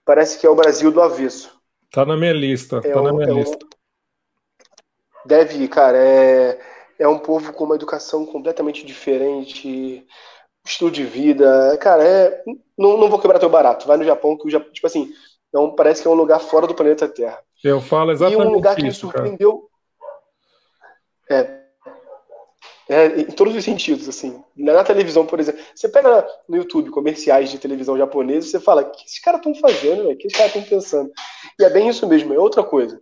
parece 0.05 0.39
que 0.39 0.47
é 0.47 0.51
o 0.51 0.55
Brasil 0.55 0.93
do 0.93 1.01
avesso. 1.01 1.59
Tá 1.91 2.05
na 2.05 2.17
minha 2.17 2.33
lista, 2.33 2.81
é 2.85 2.93
tá 2.93 3.01
um, 3.01 3.05
na 3.05 3.13
minha 3.13 3.29
é 3.29 3.33
lista. 3.33 3.65
Um... 3.65 3.72
Deve 5.25 5.65
ir, 5.65 5.69
cara. 5.69 5.97
É, 5.99 6.59
é 6.99 7.09
um 7.09 7.19
povo 7.19 7.53
com 7.53 7.65
uma 7.65 7.75
educação 7.75 8.27
completamente 8.27 8.85
diferente, 8.85 10.07
estilo 10.65 10.91
de 10.91 11.05
vida. 11.05 11.77
Cara, 11.79 12.05
é. 12.05 12.43
Não, 12.77 12.97
não 12.97 13.09
vou 13.09 13.19
quebrar 13.19 13.39
teu 13.39 13.51
barato. 13.51 13.87
Vai 13.87 13.97
no 13.97 14.05
Japão, 14.05 14.37
que 14.37 14.47
o 14.47 14.51
Japão, 14.51 14.73
tipo 14.73 14.87
assim, 14.87 15.13
não, 15.53 15.75
parece 15.75 16.03
que 16.03 16.09
é 16.09 16.11
um 16.11 16.15
lugar 16.15 16.41
fora 16.41 16.67
do 16.67 16.75
planeta 16.75 17.09
Terra. 17.09 17.39
Eu 17.63 17.81
falo 17.81 18.11
exatamente. 18.11 18.43
E 18.43 18.47
um 18.47 18.53
lugar 18.53 18.75
que 18.75 18.87
isso, 18.87 19.07
me 19.07 19.13
surpreendeu. 19.13 19.69
Cara. 21.29 21.63
É, 21.63 21.63
é, 22.89 23.21
em 23.21 23.31
todos 23.31 23.55
os 23.55 23.65
sentidos, 23.65 24.09
assim. 24.09 24.43
Na 24.57 24.85
televisão, 24.85 25.25
por 25.25 25.39
exemplo. 25.41 25.61
Você 25.75 25.89
pega 25.89 26.27
no 26.49 26.57
YouTube 26.57 26.91
comerciais 26.91 27.51
de 27.51 27.59
televisão 27.59 27.97
japonesa 27.97 28.47
e 28.47 28.51
você 28.51 28.61
fala, 28.61 28.83
o 28.83 28.91
que 28.91 29.07
esses 29.07 29.21
caras 29.21 29.41
estão 29.41 29.55
fazendo, 29.55 30.11
O 30.11 30.17
que 30.17 30.27
esses 30.27 30.37
caras 30.37 30.55
estão 30.55 30.69
pensando? 30.69 31.11
E 31.59 31.65
é 31.65 31.71
bem 31.71 31.89
isso 31.89 32.07
mesmo, 32.07 32.35
é 32.35 32.39
outra 32.39 32.63
coisa. 32.63 33.01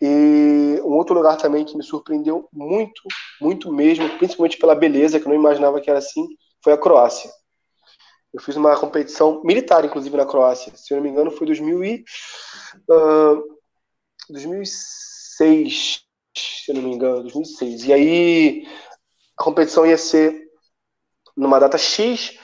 E 0.00 0.80
um 0.82 0.92
outro 0.92 1.14
lugar 1.14 1.36
também 1.36 1.64
que 1.64 1.76
me 1.76 1.82
surpreendeu 1.82 2.48
muito, 2.52 3.02
muito 3.40 3.72
mesmo, 3.72 4.08
principalmente 4.18 4.56
pela 4.56 4.74
beleza, 4.74 5.20
que 5.20 5.26
eu 5.26 5.30
não 5.30 5.38
imaginava 5.38 5.80
que 5.80 5.90
era 5.90 5.98
assim, 5.98 6.26
foi 6.64 6.72
a 6.72 6.78
Croácia. 6.78 7.30
Eu 8.32 8.40
fiz 8.40 8.56
uma 8.56 8.78
competição 8.78 9.42
militar, 9.44 9.84
inclusive, 9.84 10.16
na 10.16 10.24
Croácia. 10.24 10.72
Se 10.76 10.94
eu 10.94 10.96
não 10.96 11.04
me 11.04 11.10
engano, 11.10 11.30
foi 11.30 11.46
2000 11.46 11.84
e, 11.84 12.04
uh, 12.88 13.42
2006, 14.30 16.04
se 16.36 16.70
eu 16.70 16.76
não 16.76 16.82
me 16.82 16.94
engano, 16.94 17.22
2006. 17.22 17.84
E 17.84 17.92
aí 17.92 18.66
a 19.38 19.42
competição 19.42 19.84
ia 19.84 19.98
ser 19.98 20.48
numa 21.36 21.58
data 21.58 21.76
X, 21.76 22.38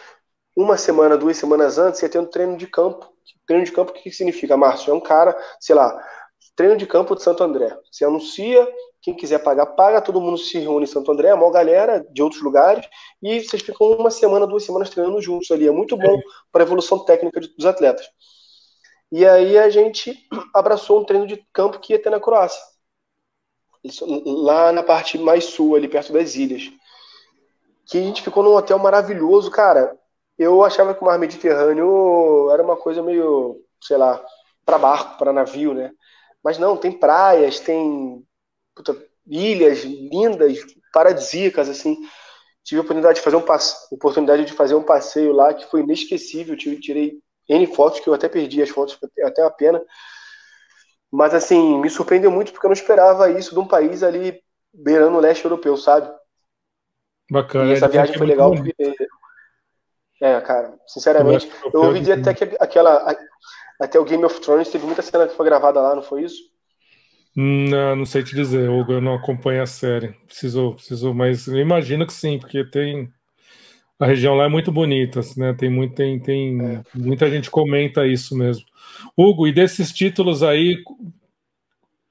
uma 0.56 0.76
semana, 0.76 1.16
duas 1.16 1.36
semanas 1.36 1.78
antes, 1.78 2.02
ia 2.02 2.08
ter 2.08 2.18
um 2.18 2.26
treino 2.26 2.56
de 2.56 2.66
campo. 2.66 3.12
Treino 3.46 3.64
de 3.64 3.72
campo, 3.72 3.92
o 3.92 3.94
que 3.94 4.10
significa, 4.10 4.56
Márcio? 4.56 4.90
É 4.90 4.94
um 4.94 5.00
cara, 5.00 5.36
sei 5.60 5.74
lá, 5.74 6.02
treino 6.56 6.76
de 6.76 6.86
campo 6.86 7.14
de 7.14 7.22
Santo 7.22 7.44
André. 7.44 7.76
Você 7.90 8.04
anuncia, 8.04 8.66
quem 9.02 9.14
quiser 9.14 9.38
pagar, 9.40 9.66
paga, 9.66 10.00
todo 10.00 10.20
mundo 10.20 10.38
se 10.38 10.58
reúne 10.58 10.84
em 10.84 10.88
Santo 10.88 11.12
André, 11.12 11.30
a 11.30 11.36
maior 11.36 11.50
galera 11.50 12.04
de 12.10 12.22
outros 12.22 12.42
lugares, 12.42 12.84
e 13.22 13.40
vocês 13.40 13.62
ficam 13.62 13.92
uma 13.92 14.10
semana, 14.10 14.46
duas 14.46 14.64
semanas 14.64 14.90
treinando 14.90 15.20
juntos 15.20 15.50
ali. 15.50 15.68
É 15.68 15.70
muito 15.70 15.96
bom 15.96 16.20
para 16.50 16.62
a 16.62 16.66
evolução 16.66 17.04
técnica 17.04 17.40
dos 17.40 17.66
atletas. 17.66 18.08
E 19.12 19.24
aí 19.24 19.56
a 19.58 19.68
gente 19.70 20.26
abraçou 20.52 21.00
um 21.00 21.04
treino 21.04 21.26
de 21.26 21.44
campo 21.52 21.78
que 21.78 21.92
ia 21.92 22.02
ter 22.02 22.10
na 22.10 22.18
Croácia 22.18 22.60
lá 24.24 24.72
na 24.72 24.82
parte 24.82 25.18
mais 25.18 25.44
sul, 25.44 25.76
ali 25.76 25.88
perto 25.88 26.12
das 26.12 26.34
ilhas. 26.34 26.70
Que 27.86 27.98
a 27.98 28.02
gente 28.02 28.22
ficou 28.22 28.42
num 28.42 28.54
hotel 28.54 28.78
maravilhoso, 28.78 29.50
cara. 29.50 29.96
Eu 30.38 30.64
achava 30.64 30.94
que 30.94 31.02
o 31.02 31.04
mar 31.04 31.18
Mediterrâneo 31.18 32.50
era 32.50 32.62
uma 32.62 32.76
coisa 32.76 33.02
meio, 33.02 33.62
sei 33.80 33.96
lá, 33.96 34.22
para 34.64 34.78
barco, 34.78 35.18
para 35.18 35.32
navio, 35.32 35.72
né? 35.72 35.92
Mas 36.46 36.58
não, 36.58 36.76
tem 36.76 36.92
praias, 36.92 37.58
tem 37.58 38.24
puta, 38.72 38.96
ilhas 39.26 39.82
lindas, 39.82 40.60
paradisíacas, 40.92 41.68
assim. 41.68 41.96
Tive 42.62 42.78
a 42.78 42.84
oportunidade 42.84 43.16
de 43.16 43.24
fazer 43.24 43.34
um 43.34 43.42
passe... 43.42 43.92
oportunidade 43.92 44.44
de 44.44 44.52
fazer 44.52 44.76
um 44.76 44.82
passeio 44.84 45.32
lá 45.32 45.52
que 45.52 45.66
foi 45.66 45.80
inesquecível. 45.80 46.56
Tirei 46.56 47.18
N 47.48 47.66
fotos 47.74 47.98
que 47.98 48.08
eu 48.08 48.14
até 48.14 48.28
perdi 48.28 48.62
as 48.62 48.70
fotos, 48.70 48.96
até 49.24 49.42
a 49.42 49.50
pena. 49.50 49.82
Mas, 51.10 51.34
assim, 51.34 51.80
me 51.80 51.90
surpreendeu 51.90 52.30
muito 52.30 52.52
porque 52.52 52.66
eu 52.66 52.70
não 52.70 52.76
esperava 52.76 53.28
isso 53.28 53.52
de 53.52 53.58
um 53.58 53.66
país 53.66 54.04
ali 54.04 54.40
beirando 54.72 55.16
o 55.16 55.20
leste 55.20 55.44
europeu, 55.44 55.76
sabe? 55.76 56.08
Bacana. 57.28 57.72
E 57.72 57.72
essa 57.72 57.88
viagem 57.88 58.16
foi 58.16 58.26
legal 58.28 58.54
porque... 58.54 58.72
É, 60.22 60.40
cara, 60.42 60.78
sinceramente, 60.86 61.50
eu 61.74 61.82
ouvi 61.82 62.12
até 62.12 62.32
que 62.32 62.56
aquela... 62.60 63.16
Até 63.80 63.98
o 63.98 64.04
Game 64.04 64.24
of 64.24 64.40
Thrones 64.40 64.68
teve 64.68 64.86
muita 64.86 65.02
cena 65.02 65.28
que 65.28 65.36
foi 65.36 65.46
gravada 65.46 65.80
lá, 65.80 65.94
não 65.94 66.02
foi 66.02 66.24
isso? 66.24 66.50
Não, 67.34 67.96
não 67.96 68.06
sei 68.06 68.22
te 68.22 68.34
dizer, 68.34 68.70
Hugo, 68.70 68.92
eu 68.92 69.00
não 69.00 69.14
acompanho 69.14 69.62
a 69.62 69.66
série. 69.66 70.14
Preciso, 70.26 70.72
preciso, 70.72 71.12
mas 71.12 71.46
eu 71.46 71.58
imagino 71.58 72.06
que 72.06 72.12
sim, 72.12 72.38
porque 72.38 72.64
tem 72.64 73.12
a 73.98 74.06
região 74.06 74.34
lá 74.34 74.44
é 74.44 74.48
muito 74.48 74.72
bonita, 74.72 75.20
né? 75.36 75.54
Tem, 75.54 75.70
muito, 75.70 75.94
tem, 75.94 76.18
tem 76.18 76.60
é. 76.60 76.82
muita 76.94 77.30
gente 77.30 77.50
comenta 77.50 78.06
isso 78.06 78.36
mesmo. 78.36 78.64
Hugo, 79.16 79.46
e 79.46 79.52
desses 79.52 79.92
títulos 79.92 80.42
aí, 80.42 80.82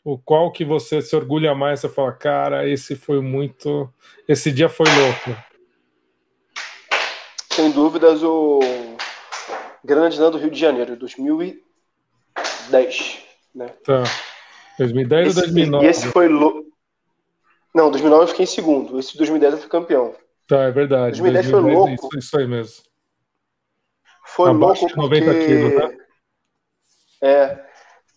o 0.04 0.17
qual 0.17 0.51
que 0.51 0.63
você 0.63 1.01
se 1.01 1.15
orgulha 1.15 1.56
mais? 1.56 1.80
Você 1.80 1.89
fala, 1.89 2.12
cara, 2.12 2.67
esse 2.69 2.95
foi 2.95 3.21
muito, 3.21 3.89
esse 4.28 4.51
dia 4.51 4.69
foi 4.69 4.88
louco. 4.88 5.43
Sem 7.51 7.71
dúvidas, 7.71 8.21
o 8.21 8.60
Grande 9.86 10.15
Slam 10.15 10.32
do 10.32 10.39
Rio 10.39 10.50
de 10.50 10.60
Janeiro, 10.60 10.95
2010, 10.95 13.19
né? 13.54 13.67
Tá. 13.84 14.02
2010 14.80 15.28
esse, 15.28 15.38
ou 15.38 15.43
2009? 15.45 15.86
E 15.86 15.89
esse 15.89 16.08
foi 16.08 16.28
louco. 16.28 16.65
Não, 17.74 17.89
2009 17.91 18.24
eu 18.24 18.28
fiquei 18.30 18.43
em 18.43 18.48
segundo. 18.48 18.98
Esse 18.98 19.15
2010 19.15 19.54
eu 19.54 19.60
fui 19.60 19.69
campeão. 19.69 20.15
Tá, 20.48 20.63
é 20.63 20.71
verdade. 20.71 21.21
2010, 21.21 21.52
2010 21.52 21.52
foi 21.52 21.62
louco. 21.71 22.08
Isso, 22.08 22.17
isso 22.17 22.36
aí 22.38 22.48
mesmo. 22.48 22.84
Foi 24.26 24.50
Abaixo 24.50 24.82
louco 24.82 24.95
de 24.95 25.02
90 25.02 25.26
porque... 25.26 25.45
quilos, 25.45 25.76
né? 25.76 25.98
É, 27.21 27.63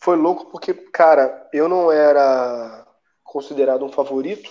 foi 0.00 0.16
louco 0.16 0.46
porque, 0.46 0.72
cara, 0.72 1.50
eu 1.52 1.68
não 1.68 1.92
era 1.92 2.86
considerado 3.22 3.84
um 3.84 3.92
favorito. 3.92 4.50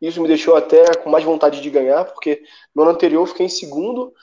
Isso 0.00 0.22
me 0.22 0.28
deixou 0.28 0.54
até 0.56 0.94
com 0.94 1.10
mais 1.10 1.24
vontade 1.24 1.60
de 1.60 1.68
ganhar, 1.68 2.04
porque 2.04 2.44
no 2.74 2.82
ano 2.82 2.92
anterior 2.92 3.22
eu 3.22 3.26
fiquei 3.26 3.46
em 3.46 3.50
segundo 3.50 4.14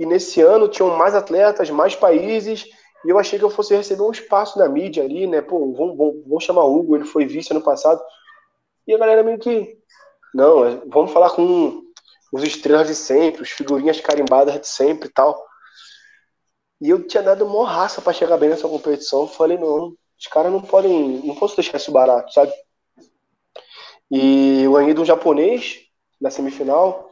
e 0.00 0.06
nesse 0.06 0.40
ano 0.40 0.66
tinham 0.66 0.96
mais 0.96 1.14
atletas, 1.14 1.68
mais 1.68 1.94
países, 1.94 2.64
e 3.04 3.10
eu 3.10 3.18
achei 3.18 3.38
que 3.38 3.44
eu 3.44 3.50
fosse 3.50 3.76
receber 3.76 4.00
um 4.00 4.10
espaço 4.10 4.58
na 4.58 4.66
mídia 4.66 5.04
ali, 5.04 5.26
né? 5.26 5.42
Pô, 5.42 5.74
vamos, 5.74 5.94
vamos, 5.94 6.24
vamos 6.26 6.42
chamar 6.42 6.64
o 6.64 6.74
Hugo, 6.74 6.96
ele 6.96 7.04
foi 7.04 7.26
vice 7.26 7.52
ano 7.52 7.60
passado. 7.60 8.00
E 8.86 8.94
a 8.94 8.98
galera 8.98 9.22
meio 9.22 9.38
que, 9.38 9.76
não, 10.34 10.64
é, 10.64 10.80
vamos 10.86 11.12
falar 11.12 11.28
com 11.28 11.82
os 12.32 12.42
estrelas 12.42 12.86
de 12.86 12.94
sempre, 12.94 13.42
os 13.42 13.50
figurinhas 13.50 14.00
carimbadas 14.00 14.58
de 14.58 14.68
sempre 14.68 15.10
e 15.10 15.12
tal. 15.12 15.46
E 16.80 16.88
eu 16.88 17.06
tinha 17.06 17.22
dado 17.22 17.44
uma 17.44 17.68
raça 17.68 18.00
para 18.00 18.14
chegar 18.14 18.38
bem 18.38 18.48
nessa 18.48 18.66
competição. 18.66 19.28
Falei, 19.28 19.58
não, 19.58 19.94
os 20.18 20.26
caras 20.28 20.50
não 20.50 20.62
podem, 20.62 21.20
não 21.26 21.34
posso 21.34 21.56
deixar 21.56 21.76
isso 21.76 21.92
barato, 21.92 22.32
sabe? 22.32 22.54
E 24.10 24.62
eu 24.62 24.72
ganhei 24.72 24.94
de 24.94 25.00
um 25.00 25.04
japonês 25.04 25.80
na 26.18 26.30
semifinal. 26.30 27.09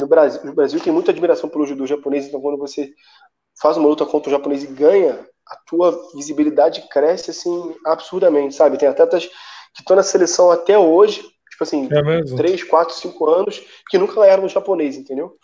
No 0.00 0.06
Brasil, 0.06 0.40
no 0.44 0.52
Brasil 0.52 0.80
tem 0.80 0.92
muita 0.92 1.10
admiração 1.10 1.48
pelo 1.48 1.66
judô 1.66 1.86
japonês, 1.86 2.26
então 2.26 2.40
quando 2.40 2.58
você 2.58 2.92
faz 3.60 3.76
uma 3.76 3.88
luta 3.88 4.06
contra 4.06 4.28
o 4.28 4.32
japonês 4.32 4.62
e 4.62 4.68
ganha, 4.68 5.26
a 5.46 5.56
tua 5.66 6.10
visibilidade 6.14 6.88
cresce 6.88 7.30
assim 7.30 7.74
absurdamente, 7.84 8.54
sabe? 8.54 8.78
Tem 8.78 8.88
atletas 8.88 9.26
que 9.74 9.80
estão 9.80 9.96
na 9.96 10.02
seleção 10.02 10.50
até 10.50 10.78
hoje, 10.78 11.22
tipo 11.50 11.62
assim, 11.62 11.88
é 11.90 12.36
3, 12.36 12.64
4, 12.64 12.94
5 12.94 13.28
anos, 13.28 13.62
que 13.88 13.98
nunca 13.98 14.36
no 14.36 14.48
japonês, 14.48 14.96
entendeu? 14.96 15.36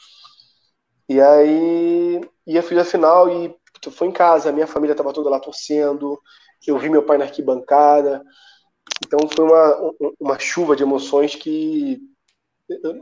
E 1.09 1.21
aí, 1.21 2.21
e 2.47 2.57
eu 2.57 2.63
fiz 2.63 2.79
a 2.79 2.85
final 2.85 3.29
e 3.29 3.55
foi 3.91 4.09
em 4.09 4.13
casa, 4.13 4.53
minha 4.53 4.67
família 4.67 4.93
estava 4.93 5.13
toda 5.13 5.31
lá 5.31 5.39
torcendo, 5.39 6.19
eu 6.67 6.79
vi 6.79 6.89
meu 6.89 7.03
pai 7.03 7.19
na 7.19 7.25
arquibancada. 7.25 8.23
Então 9.05 9.29
foi 9.29 9.45
uma, 9.45 9.93
uma 10.19 10.39
chuva 10.39 10.75
de 10.75 10.83
emoções 10.83 11.35
que 11.35 12.01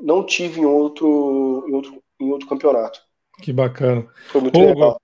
não 0.02 0.24
tive 0.24 0.60
em 0.60 0.64
outro, 0.64 1.64
em 1.68 1.74
outro, 1.74 2.02
em 2.20 2.30
outro 2.30 2.48
campeonato. 2.48 3.00
Que 3.40 3.52
bacana. 3.52 4.06
Foi 4.28 4.40
muito 4.40 4.58
Hugo, 4.58 4.68
legal. 4.68 5.00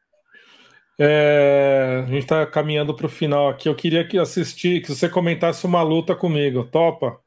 É, 0.99 2.03
a 2.05 2.07
gente 2.07 2.23
está 2.23 2.47
caminhando 2.47 2.95
para 2.95 3.07
o 3.07 3.09
final 3.09 3.49
aqui. 3.49 3.69
Eu 3.69 3.75
queria 3.75 4.07
que 4.07 4.19
assistir, 4.19 4.83
que 4.83 4.95
você 4.95 5.09
comentasse 5.09 5.65
uma 5.65 5.83
luta 5.83 6.15
comigo. 6.15 6.65
Topa? 6.65 7.19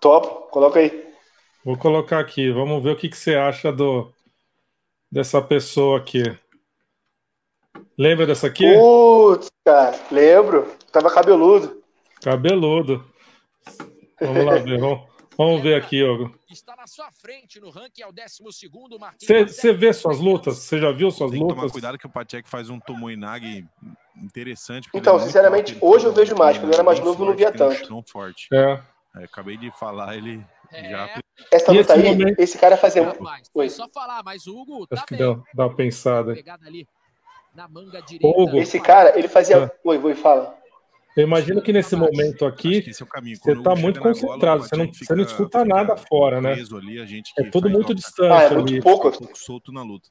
Top, 0.00 0.50
coloca 0.50 0.80
aí. 0.80 1.08
Vou 1.64 1.76
colocar 1.76 2.18
aqui. 2.18 2.50
Vamos 2.50 2.82
ver 2.82 2.90
o 2.90 2.96
que, 2.96 3.08
que 3.08 3.16
você 3.16 3.34
acha 3.36 3.70
do 3.72 4.12
dessa 5.10 5.40
pessoa 5.40 5.98
aqui. 5.98 6.22
Lembra 7.96 8.26
dessa 8.26 8.46
aqui? 8.46 8.64
Putz, 8.74 9.48
cara, 9.64 9.98
lembro. 10.10 10.68
Tava 10.92 11.10
cabeludo. 11.10 11.82
Cabeludo. 12.22 13.04
Vamos 14.20 14.44
lá 14.44 14.54
ver, 14.56 14.78
vamos, 14.80 15.02
vamos 15.38 15.62
ver 15.62 15.76
aqui, 15.76 16.02
Hugo. 16.02 16.36
Está 16.50 16.74
na 16.76 16.86
sua 16.86 17.10
frente 17.12 17.60
no 17.60 17.70
ranking, 17.70 18.02
é 18.02 18.06
o 18.06 18.12
12 18.12 18.42
Você 19.46 19.72
vê 19.72 19.92
suas 19.92 20.18
lutas? 20.18 20.58
Você 20.58 20.78
já 20.78 20.90
viu 20.90 21.10
suas 21.10 21.30
Tem 21.30 21.40
lutas? 21.40 21.56
tomar 21.56 21.70
cuidado 21.70 21.96
que 21.96 22.06
o 22.06 22.10
Patek 22.10 22.48
faz 22.48 22.68
um 22.68 22.80
Tomoinagi 22.80 23.64
interessante. 24.16 24.88
Então, 24.92 25.16
é 25.16 25.20
sinceramente, 25.20 25.78
hoje 25.80 26.04
eu 26.04 26.12
vejo 26.12 26.34
mais. 26.36 26.58
Quando 26.58 26.72
eu 26.72 26.74
era 26.74 26.82
mais 26.82 26.98
novo, 26.98 27.22
eu 27.22 27.28
não 27.28 27.36
via 27.36 27.52
tanto. 27.52 27.88
Não 27.88 28.02
forte. 28.02 28.48
É. 28.52 28.82
é. 29.16 29.24
acabei 29.24 29.56
de 29.56 29.70
falar, 29.78 30.16
ele 30.16 30.44
é. 30.72 30.90
já. 30.90 31.22
Essa 31.50 31.72
luta 31.72 31.94
aí, 31.94 32.02
momento... 32.02 32.38
esse 32.38 32.58
cara 32.58 32.76
fazia 32.76 33.04
muito. 33.04 33.18
Foi 33.52 33.70
só 33.70 33.88
falar, 33.88 34.22
mas 34.24 34.46
o 34.46 34.60
Hugo. 34.60 34.86
Tá 34.86 34.96
Acho 34.96 35.06
que 35.06 35.16
dá, 35.16 35.40
dá 35.54 35.66
uma 35.66 35.74
pensada. 35.74 36.34
Pegada 36.34 36.66
ali 36.66 36.86
na 37.54 37.68
manga 37.68 38.00
direita. 38.02 38.40
Hugo. 38.40 38.58
Esse 38.58 38.80
cara, 38.80 39.18
ele 39.18 39.28
fazia. 39.28 39.64
Ah. 39.64 39.70
Oi, 39.84 39.98
oi, 39.98 40.14
fala. 40.14 40.57
Eu 41.16 41.24
imagino 41.24 41.60
que 41.60 41.72
nesse 41.72 41.96
momento 41.96 42.46
aqui, 42.46 42.78
é 42.78 42.92
você 42.92 43.52
está 43.52 43.74
muito 43.74 44.00
concentrado, 44.00 44.38
bola, 44.38 44.68
você, 44.68 44.76
não, 44.76 44.92
você 44.92 45.14
não 45.14 45.24
escuta 45.24 45.64
nada 45.64 45.96
fora, 45.96 46.40
né? 46.40 46.52
Ali, 46.52 47.22
é 47.38 47.44
tudo 47.50 47.68
muito 47.68 47.94
distante. 47.94 48.32
Ah, 48.32 48.44
é 48.44 48.50
muito 48.50 48.72
ali. 48.72 48.82
pouco. 48.82 49.10
pouco 49.10 49.36
solto 49.36 49.72
na 49.72 49.82
luta. 49.82 50.08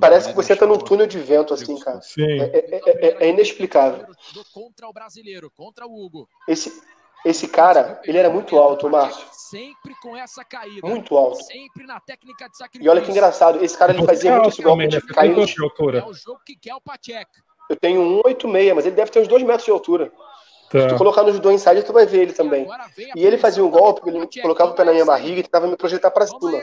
Parece 0.00 0.28
que 0.28 0.34
você 0.34 0.52
está 0.52 0.66
num 0.66 0.78
túnel 0.78 1.06
de 1.06 1.18
vento, 1.18 1.52
assim, 1.52 1.76
cara. 1.78 2.00
Sim. 2.02 2.22
É, 2.22 2.44
é, 2.44 2.80
é, 2.84 3.26
é, 3.26 3.28
inexplicável. 3.28 4.06
Contra 4.52 4.88
o 4.88 4.92
brasileiro, 4.92 5.50
contra 5.50 5.86
o 5.86 6.04
Hugo. 6.04 6.28
Esse, 6.46 6.72
esse 7.24 7.48
cara, 7.48 8.00
ele 8.04 8.16
era 8.16 8.30
muito 8.30 8.56
alto, 8.58 8.88
Márcio. 8.88 9.26
Sempre 9.32 9.94
com 10.00 10.16
essa 10.16 10.44
caída. 10.44 10.86
Muito 10.86 11.16
alto. 11.16 11.42
Sempre 11.42 11.84
na 11.84 11.98
técnica 11.98 12.48
de 12.48 12.56
sacrifício. 12.56 12.86
E 12.86 12.88
olha 12.88 13.02
que 13.02 13.10
engraçado, 13.10 13.62
esse 13.64 13.76
cara 13.76 13.92
ele 13.92 14.06
fazia 14.06 14.34
muito 14.34 14.48
esse 14.50 14.62
golpe 14.62 14.86
de 14.86 15.00
cair 15.00 15.34
no 15.34 15.64
altura. 15.64 15.98
É 15.98 16.04
o 16.04 16.14
jogo 16.14 16.40
que 16.46 16.56
quer 16.56 16.74
o 16.74 16.80
Pacheco. 16.80 17.32
Eu 17.68 17.76
tenho 17.76 18.00
1,86, 18.24 18.74
mas 18.74 18.86
ele 18.86 18.96
deve 18.96 19.10
ter 19.10 19.20
uns 19.20 19.28
2 19.28 19.42
metros 19.42 19.64
de 19.64 19.70
altura. 19.70 20.12
Tá. 20.70 20.80
Se 20.80 20.88
tu 20.88 20.96
colocar 20.96 21.22
no 21.22 21.32
judô 21.32 21.50
inside, 21.50 21.82
tu 21.82 21.92
vai 21.92 22.04
ver 22.04 22.22
ele 22.22 22.32
também. 22.32 22.66
E 23.16 23.24
ele 23.24 23.38
fazia 23.38 23.64
um 23.64 23.70
golpe, 23.70 24.08
ele 24.08 24.28
colocava 24.42 24.72
o 24.72 24.74
pé 24.74 24.84
na 24.84 24.92
minha 24.92 25.04
barriga 25.04 25.40
e 25.40 25.42
tentava 25.42 25.66
me 25.66 25.76
projetar 25.76 26.10
para 26.10 26.26
cima. 26.26 26.62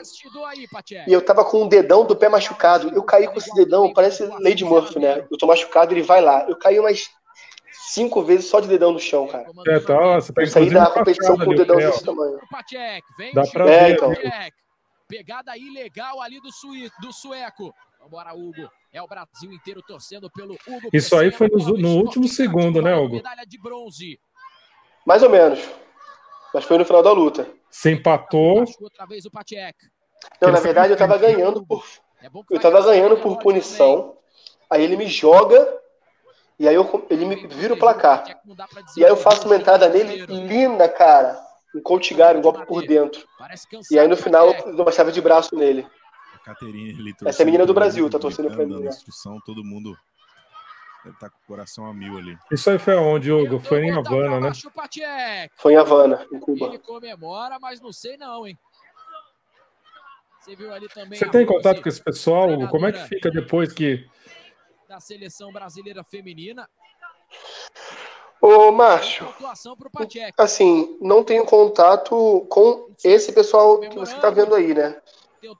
E 1.07 1.11
eu 1.11 1.21
tava 1.21 1.43
com 1.43 1.63
o 1.63 1.69
dedão 1.69 2.05
do 2.05 2.15
pé 2.15 2.29
machucado. 2.29 2.91
Eu 2.95 3.03
caí 3.03 3.27
com 3.27 3.37
esse 3.37 3.53
dedão, 3.55 3.93
parece 3.93 4.25
Lady 4.39 4.63
Murphy, 4.63 4.99
né? 4.99 5.25
Eu 5.31 5.37
tô 5.37 5.47
machucado, 5.47 5.93
ele 5.93 6.03
vai 6.03 6.21
lá. 6.21 6.45
Eu 6.47 6.55
caí 6.55 6.79
umas 6.79 7.09
cinco 7.71 8.23
vezes 8.23 8.47
só 8.47 8.59
de 8.59 8.67
dedão 8.67 8.91
no 8.91 8.99
chão, 8.99 9.27
cara. 9.27 9.45
É, 9.67 9.79
tá, 9.79 10.15
você 10.15 10.33
tá 10.33 10.41
eu 10.41 10.47
saí 10.47 10.69
da 10.69 10.87
competição 10.87 11.37
com 11.37 11.49
o 11.49 11.55
dedão 11.55 11.77
desse 11.77 12.03
tamanho. 12.03 12.39
Dá 13.33 13.43
pra 13.47 13.69
é, 13.69 13.87
ver. 13.87 13.95
Então. 13.95 14.13
Pegada 15.07 15.55
ilegal 15.55 16.19
ali 16.19 16.41
do, 16.41 16.51
sui, 16.51 16.89
do 16.99 17.13
sueco. 17.13 17.73
Vambora, 18.05 18.35
Hugo. 18.35 18.69
É 18.93 19.01
o 19.01 19.07
Brasil 19.07 19.51
inteiro 19.51 19.81
torcendo 19.81 20.29
pelo 20.29 20.53
Hugo. 20.53 20.89
Isso 20.93 21.15
aí 21.15 21.31
foi 21.31 21.49
no, 21.49 21.57
no 21.75 21.95
último 21.97 22.27
segundo, 22.27 22.79
né, 22.79 22.95
Hugo? 22.95 23.15
Medalha 23.15 23.45
de 23.47 23.57
bronze. 23.59 24.19
Mais 25.03 25.23
ou 25.23 25.29
menos. 25.29 25.59
Mas 26.53 26.63
foi 26.65 26.77
no 26.77 26.85
final 26.85 27.01
da 27.01 27.11
luta. 27.11 27.49
Você 27.69 27.91
empatou. 27.91 28.63
Não, 30.39 30.51
na 30.51 30.59
verdade 30.59 30.93
eu 30.93 30.97
tava 30.97 31.17
ganhando 31.17 31.65
por. 31.65 31.83
É 32.21 32.29
eu 32.51 32.59
tava 32.59 32.79
ganhando 32.83 33.17
por 33.17 33.39
punição. 33.39 34.15
Aí 34.69 34.83
ele 34.83 34.95
me 34.95 35.07
joga. 35.07 35.81
E 36.59 36.67
aí 36.67 36.75
eu, 36.75 37.07
ele 37.09 37.25
me 37.25 37.47
vira 37.47 37.73
o 37.73 37.79
placar. 37.79 38.23
E 38.95 39.03
aí 39.03 39.09
eu 39.09 39.17
faço 39.17 39.47
uma 39.47 39.55
entrada 39.55 39.89
nele 39.89 40.25
linda, 40.27 40.87
cara. 40.87 41.43
Um 41.75 41.81
coltigar, 41.81 42.37
um 42.37 42.41
golpe 42.41 42.65
por 42.67 42.85
dentro. 42.85 43.27
E 43.91 43.97
aí 43.97 44.07
no 44.07 44.15
final 44.15 44.53
eu 44.53 44.75
dou 44.75 44.85
uma 44.85 44.91
chave 44.91 45.11
de 45.11 45.21
braço 45.21 45.55
nele. 45.55 45.85
Caterine 46.45 47.15
Essa 47.25 47.41
é 47.41 47.43
a 47.43 47.45
menina 47.45 47.65
do 47.65 47.73
Brasil, 47.73 48.07
tá 48.07 48.19
torcendo 48.19 48.51
pra 48.51 48.63
mim. 48.65 48.85
Instrução, 48.85 49.41
todo 49.43 49.63
mundo 49.63 49.97
deve 51.03 51.15
estar 51.15 51.27
tá 51.27 51.29
com 51.31 51.37
o 51.43 51.47
coração 51.47 51.87
a 51.87 51.93
mil 51.93 52.19
ali. 52.19 52.37
Isso 52.51 52.69
aí 52.69 52.77
foi 52.77 52.95
aonde, 52.95 53.31
Hugo? 53.31 53.59
Foi 53.59 53.83
em 53.83 53.91
Havana, 53.91 54.39
né? 54.39 54.51
Foi 55.55 55.73
em 55.73 55.75
Havana, 55.75 56.23
em 56.31 56.39
Cuba. 56.39 56.67
Ele 56.67 56.77
comemora, 56.77 57.57
mas 57.59 57.81
não 57.81 57.91
sei 57.91 58.15
não, 58.15 58.45
hein? 58.45 58.55
Você 60.39 60.55
viu 60.55 60.71
ali 60.71 60.87
também. 60.87 61.17
Você 61.17 61.27
tem 61.27 61.43
contato 61.47 61.81
com 61.81 61.89
esse 61.89 62.01
pessoal, 62.01 62.47
Hugo? 62.51 62.67
Como 62.67 62.85
é 62.85 62.91
que 62.91 62.99
fica 63.07 63.31
depois 63.31 63.73
que. 63.73 64.07
Da 64.87 64.99
seleção 64.99 65.51
brasileira 65.51 66.03
feminina. 66.03 66.69
Ô, 68.39 68.71
Márcio, 68.71 69.27
assim, 70.37 70.99
não 71.01 71.23
tenho 71.23 71.43
contato 71.45 72.45
com 72.47 72.91
esse 73.03 73.33
pessoal 73.33 73.79
que 73.79 73.95
você 73.95 74.13
está 74.13 74.29
vendo 74.29 74.53
aí, 74.53 74.75
né? 74.75 75.01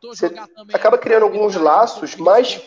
Você 0.01 0.33
acaba 0.73 0.97
criando 0.97 1.23
alguns 1.23 1.55
laços 1.55 2.15
mais 2.15 2.61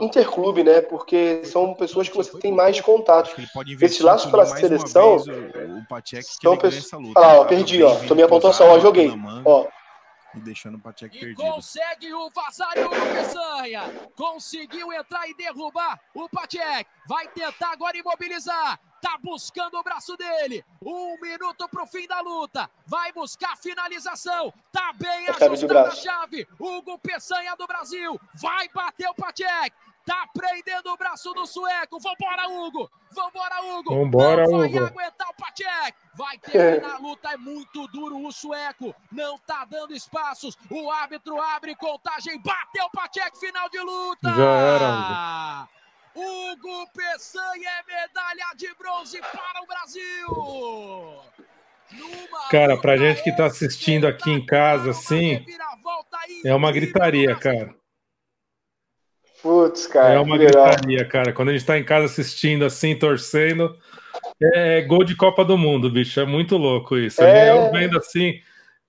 interclube, 0.00 0.64
né? 0.64 0.80
Porque 0.80 1.42
são 1.44 1.74
pessoas 1.74 2.08
que 2.08 2.16
você 2.16 2.38
tem 2.38 2.52
mais 2.52 2.80
contato. 2.80 3.34
Esses 3.80 4.00
laços 4.00 4.30
pela 4.30 4.46
seleção 4.46 5.18
são 5.18 6.56
pessoas. 6.56 7.14
Olha 7.16 7.26
lá, 7.26 7.40
ó, 7.40 7.44
perdi, 7.44 7.82
ó. 7.82 7.96
Tomei 8.06 8.24
a 8.24 8.28
pontuação, 8.28 8.68
ó, 8.68 8.78
joguei. 8.78 9.12
Ó. 9.44 9.66
E 10.32 10.40
deixando 10.40 10.76
o 10.76 10.80
Pacheco 10.80 11.12
perdido. 11.12 11.42
Consegue 11.42 12.14
o 12.14 12.30
Vasário 12.30 12.88
Peçanha. 12.88 13.82
Conseguiu 14.16 14.92
entrar 14.92 15.28
e 15.28 15.34
derrubar 15.34 15.98
o 16.14 16.28
Pacheco. 16.28 16.88
Vai 17.08 17.26
tentar 17.28 17.72
agora 17.72 17.96
imobilizar. 17.98 18.78
Tá 19.00 19.16
buscando 19.22 19.78
o 19.78 19.82
braço 19.82 20.16
dele. 20.16 20.64
Um 20.82 21.18
minuto 21.20 21.68
pro 21.68 21.86
fim 21.86 22.06
da 22.06 22.20
luta. 22.20 22.70
Vai 22.86 23.12
buscar 23.12 23.56
finalização. 23.56 24.52
Tá 24.72 24.92
bem 24.94 25.28
ajustando 25.28 25.78
a 25.78 25.90
chave. 25.90 26.46
Hugo 26.58 26.98
Peçanha 26.98 27.54
do 27.56 27.66
Brasil. 27.66 28.20
Vai 28.34 28.68
bater 28.68 29.08
o 29.08 29.14
Pacek. 29.14 29.74
Tá 30.04 30.26
prendendo 30.32 30.90
o 30.90 30.96
braço 30.96 31.32
do 31.32 31.46
sueco. 31.46 32.00
Vambora, 32.00 32.48
Hugo. 32.48 32.90
Vambora, 33.12 33.62
Hugo. 33.64 33.94
Vambora, 33.94 34.44
Não 34.44 34.58
vai 34.58 34.68
Hugo. 34.68 34.84
aguentar 34.86 35.28
o 35.28 35.34
Pacek. 35.34 35.96
Vai 36.14 36.38
terminar 36.38 36.94
a 36.94 36.98
luta. 36.98 37.30
É 37.32 37.36
muito 37.36 37.86
duro 37.88 38.18
o 38.26 38.32
sueco. 38.32 38.94
Não 39.12 39.38
tá 39.38 39.64
dando 39.64 39.94
espaços. 39.94 40.56
O 40.70 40.90
árbitro 40.90 41.40
abre 41.40 41.74
contagem. 41.76 42.40
Bateu 42.40 42.86
o 42.86 42.90
Pacek. 42.90 43.38
Final 43.38 43.68
de 43.68 43.78
luta. 43.80 44.34
Já 44.34 44.54
era, 44.56 44.88
Hugo 45.64 45.79
Peçanha 46.94 47.68
é 47.68 47.86
medalha 47.86 48.56
de 48.56 48.68
bronze 48.78 49.20
para 49.20 49.62
o 49.62 49.66
Brasil. 49.66 51.30
Numa 51.92 52.48
Cara, 52.50 52.76
pra 52.76 52.96
gente 52.96 53.22
que 53.22 53.36
tá 53.36 53.46
assistindo 53.46 54.06
aqui 54.06 54.30
em 54.30 54.44
casa, 54.44 54.90
assim, 54.90 55.44
É 56.44 56.54
uma 56.54 56.72
gritaria, 56.72 57.34
cara. 57.34 57.74
Putz, 59.42 59.86
cara. 59.86 60.14
É 60.14 60.18
uma 60.18 60.36
gritaria, 60.36 61.04
cara. 61.06 61.32
Quando 61.32 61.48
a 61.48 61.52
gente 61.52 61.64
tá 61.64 61.78
em 61.78 61.84
casa 61.84 62.06
assistindo 62.06 62.64
assim, 62.64 62.96
torcendo, 62.96 63.76
é 64.40 64.82
gol 64.82 65.04
de 65.04 65.16
Copa 65.16 65.44
do 65.44 65.56
Mundo, 65.56 65.90
bicho. 65.90 66.20
É 66.20 66.26
muito 66.26 66.56
louco 66.56 66.96
isso. 66.96 67.22
É. 67.22 67.50
Eu 67.50 67.72
vendo 67.72 67.98
assim, 67.98 68.40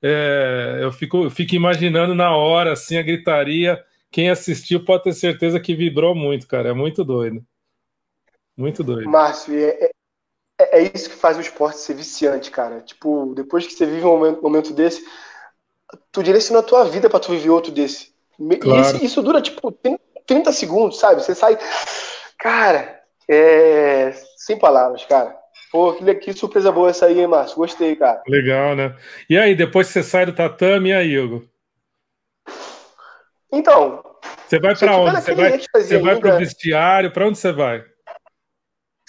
é, 0.02 0.80
eu, 0.82 0.92
fico, 0.92 1.24
eu 1.24 1.32
fico 1.32 1.56
imaginando 1.56 2.14
na 2.14 2.36
hora, 2.36 2.74
assim, 2.74 2.98
a 2.98 3.02
gritaria. 3.02 3.82
Quem 4.12 4.30
assistiu 4.30 4.84
pode 4.84 5.04
ter 5.04 5.14
certeza 5.14 5.60
que 5.60 5.74
vibrou 5.74 6.14
muito, 6.14 6.46
cara. 6.46 6.70
É 6.70 6.74
muito 6.74 7.04
doido. 7.04 7.42
Muito 8.58 8.84
doido. 8.84 9.10
Márcio, 9.10 9.58
é, 9.58 9.90
é, 10.60 10.80
é 10.80 10.92
isso 10.94 11.10
que 11.10 11.16
faz 11.16 11.38
o 11.38 11.42
esporte 11.42 11.80
ser 11.80 11.94
viciante, 11.94 12.52
cara. 12.52 12.82
Tipo, 12.82 13.34
depois 13.34 13.66
que 13.66 13.74
você 13.74 13.86
vive 13.86 14.06
um 14.06 14.18
momento, 14.18 14.44
momento 14.44 14.74
desse, 14.74 15.04
tu 16.12 16.22
direciona 16.22 16.60
a 16.60 16.64
tua 16.64 16.84
vida 16.84 17.10
pra 17.10 17.20
tu 17.20 17.32
viver 17.32 17.50
outro 17.50 17.72
desse. 17.72 18.12
Claro. 18.60 18.82
Isso, 18.82 19.06
isso 19.06 19.22
dura, 19.22 19.42
tipo, 19.42 19.72
30 20.26 20.52
segundos, 20.52 21.00
sabe? 21.00 21.24
Você 21.24 21.34
sai. 21.34 21.58
Cara, 22.38 23.02
é. 23.30 24.14
Sem 24.36 24.60
palavras, 24.60 25.06
cara. 25.06 25.34
Pô, 25.72 25.94
que, 25.94 26.16
que 26.16 26.34
surpresa 26.34 26.70
boa 26.70 26.90
essa 26.90 27.06
aí, 27.06 27.18
hein, 27.18 27.28
Márcio? 27.28 27.56
Gostei, 27.56 27.96
cara. 27.96 28.22
Legal, 28.28 28.76
né? 28.76 28.94
E 29.30 29.38
aí, 29.38 29.56
depois 29.56 29.88
que 29.88 29.94
você 29.94 30.04
sai 30.04 30.26
do 30.26 30.34
tatame, 30.34 30.90
e 30.90 30.94
aí, 30.94 31.18
Hugo? 31.18 31.51
Então, 33.52 34.04
Você 34.48 34.60
vai 34.60 34.76
tiver 34.76 34.92
onde? 34.92 35.22
Você 35.22 35.36
vai, 35.36 35.60
você 35.60 35.98
vai 36.00 36.14
ainda- 36.16 36.30
pro 36.30 36.38
vestiário? 36.38 37.12
Pra 37.12 37.28
onde 37.28 37.38
você 37.38 37.52
vai? 37.52 37.84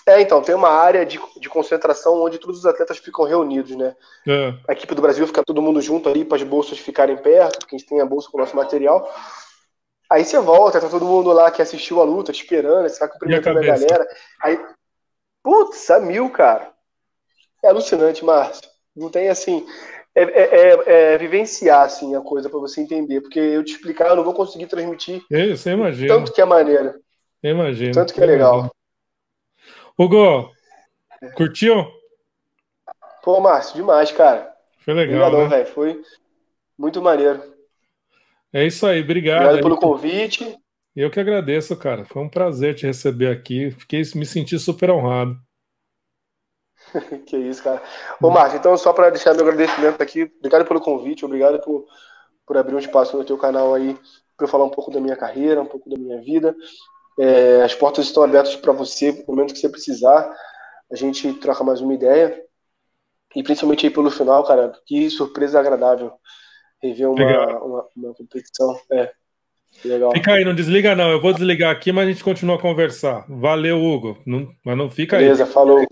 É, 0.04 0.20
então, 0.20 0.42
tem 0.42 0.52
uma 0.54 0.68
área 0.70 1.06
de, 1.06 1.20
de 1.40 1.48
concentração 1.48 2.20
onde 2.20 2.38
todos 2.38 2.58
os 2.58 2.66
atletas 2.66 2.98
ficam 2.98 3.24
reunidos, 3.24 3.76
né? 3.76 3.94
Ah, 4.28 4.58
A 4.68 4.72
equipe 4.72 4.94
do 4.96 5.02
Brasil 5.02 5.24
fica 5.28 5.44
todo 5.44 5.62
mundo 5.62 5.80
junto 5.80 6.08
ali 6.08 6.24
para 6.24 6.36
as 6.38 6.42
bolsas 6.42 6.78
ficarem 6.78 7.16
perto, 7.16 7.60
porque 7.60 7.76
a 7.76 7.78
gente 7.78 7.88
tem 7.88 8.00
a 8.00 8.04
bolsa 8.06 8.28
com 8.28 8.36
o 8.36 8.40
nosso 8.40 8.56
material. 8.56 9.08
Aí 10.10 10.24
você 10.24 10.38
volta, 10.40 10.80
tá 10.80 10.88
todo 10.88 11.04
mundo 11.04 11.32
lá 11.32 11.50
que 11.52 11.62
assistiu 11.62 12.00
a 12.00 12.04
luta, 12.04 12.32
te 12.32 12.42
esperando, 12.42 12.88
você 12.88 12.98
vai 12.98 13.08
cumprimentando 13.10 13.60
a, 13.60 13.62
cabeça? 13.64 13.86
galera. 13.86 14.08
Aí, 14.42 14.60
putz, 15.42 15.88
a 15.88 16.00
mil, 16.00 16.28
cara. 16.30 16.72
É 17.64 17.68
alucinante, 17.68 18.24
Márcio. 18.24 18.68
Não 18.96 19.08
tem 19.08 19.28
assim. 19.28 19.64
É, 20.14 20.22
é- 20.22 20.56
é- 20.56 21.14
é 21.14 21.18
vivenciar 21.18 21.82
assim, 21.82 22.14
a 22.14 22.20
coisa 22.20 22.50
para 22.50 22.58
você 22.58 22.80
entender, 22.82 23.20
porque 23.22 23.38
eu 23.38 23.64
te 23.64 23.72
explicar, 23.72 24.08
eu 24.08 24.16
não 24.16 24.24
vou 24.24 24.34
conseguir 24.34 24.66
transmitir 24.66 25.22
eu, 25.30 25.56
você 25.56 25.72
imagina. 25.72 26.14
tanto 26.14 26.32
que 26.32 26.40
é 26.40 26.44
maneiro, 26.44 26.94
Eu 27.42 27.50
imagino. 27.52 27.94
tanto 27.94 28.12
que 28.12 28.20
é 28.20 28.26
legal. 28.26 28.70
Hugo, 29.98 30.50
curtiu? 31.34 31.86
Pô, 33.22 33.40
Márcio, 33.40 33.76
demais, 33.76 34.10
cara. 34.10 34.52
Foi 34.80 34.94
legal, 34.94 35.30
Obrigadão, 35.30 35.48
né? 35.48 35.56
velho. 35.56 35.66
Foi 35.66 36.02
muito 36.76 37.00
maneiro. 37.00 37.40
É 38.52 38.66
isso 38.66 38.86
aí, 38.86 39.00
obrigado. 39.00 39.44
Obrigado 39.46 39.62
pelo 39.62 39.76
convite. 39.76 40.56
Eu 40.94 41.10
que 41.10 41.18
agradeço, 41.20 41.74
cara. 41.76 42.04
Foi 42.04 42.20
um 42.22 42.28
prazer 42.28 42.74
te 42.74 42.86
receber 42.86 43.28
aqui. 43.28 43.70
Fiquei, 43.70 44.02
me 44.14 44.26
senti 44.26 44.58
super 44.58 44.90
honrado. 44.90 45.38
Que 47.26 47.36
isso, 47.36 47.62
cara. 47.62 47.82
Ô, 48.20 48.30
Márcio, 48.30 48.58
então, 48.58 48.76
só 48.76 48.92
para 48.92 49.10
deixar 49.10 49.34
meu 49.34 49.46
agradecimento 49.46 50.00
aqui, 50.02 50.30
obrigado 50.38 50.66
pelo 50.66 50.80
convite, 50.80 51.24
obrigado 51.24 51.60
por, 51.60 51.86
por 52.46 52.56
abrir 52.56 52.74
um 52.74 52.78
espaço 52.78 53.16
no 53.16 53.24
teu 53.24 53.38
canal 53.38 53.74
aí 53.74 53.96
para 54.36 54.46
eu 54.46 54.50
falar 54.50 54.64
um 54.64 54.70
pouco 54.70 54.90
da 54.90 55.00
minha 55.00 55.16
carreira, 55.16 55.62
um 55.62 55.66
pouco 55.66 55.88
da 55.88 55.96
minha 55.96 56.20
vida. 56.20 56.54
É, 57.18 57.62
as 57.62 57.74
portas 57.74 58.06
estão 58.06 58.22
abertas 58.22 58.56
para 58.56 58.72
você, 58.72 59.12
no 59.12 59.34
momento 59.34 59.52
que 59.52 59.60
você 59.60 59.68
precisar. 59.68 60.34
A 60.90 60.96
gente 60.96 61.32
troca 61.34 61.64
mais 61.64 61.80
uma 61.80 61.94
ideia. 61.94 62.42
E 63.34 63.42
principalmente 63.42 63.86
aí 63.86 63.92
pelo 63.92 64.10
final, 64.10 64.44
cara, 64.44 64.72
que 64.86 65.08
surpresa 65.08 65.58
agradável 65.58 66.12
rever 66.82 67.08
uma, 67.08 67.64
uma, 67.64 67.88
uma 67.96 68.14
competição. 68.14 68.78
É, 68.90 69.10
legal. 69.84 70.12
Fica 70.12 70.34
aí, 70.34 70.44
não 70.44 70.54
desliga 70.54 70.94
não. 70.94 71.10
Eu 71.10 71.20
vou 71.20 71.32
desligar 71.32 71.70
aqui, 71.70 71.92
mas 71.92 72.08
a 72.08 72.10
gente 72.10 72.24
continua 72.24 72.56
a 72.56 72.60
conversar. 72.60 73.24
Valeu, 73.28 73.82
Hugo. 73.82 74.18
Não- 74.26 74.48
mas 74.64 74.76
não 74.76 74.90
fica 74.90 75.16
aí. 75.16 75.24
Beleza, 75.24 75.46
falou. 75.46 75.86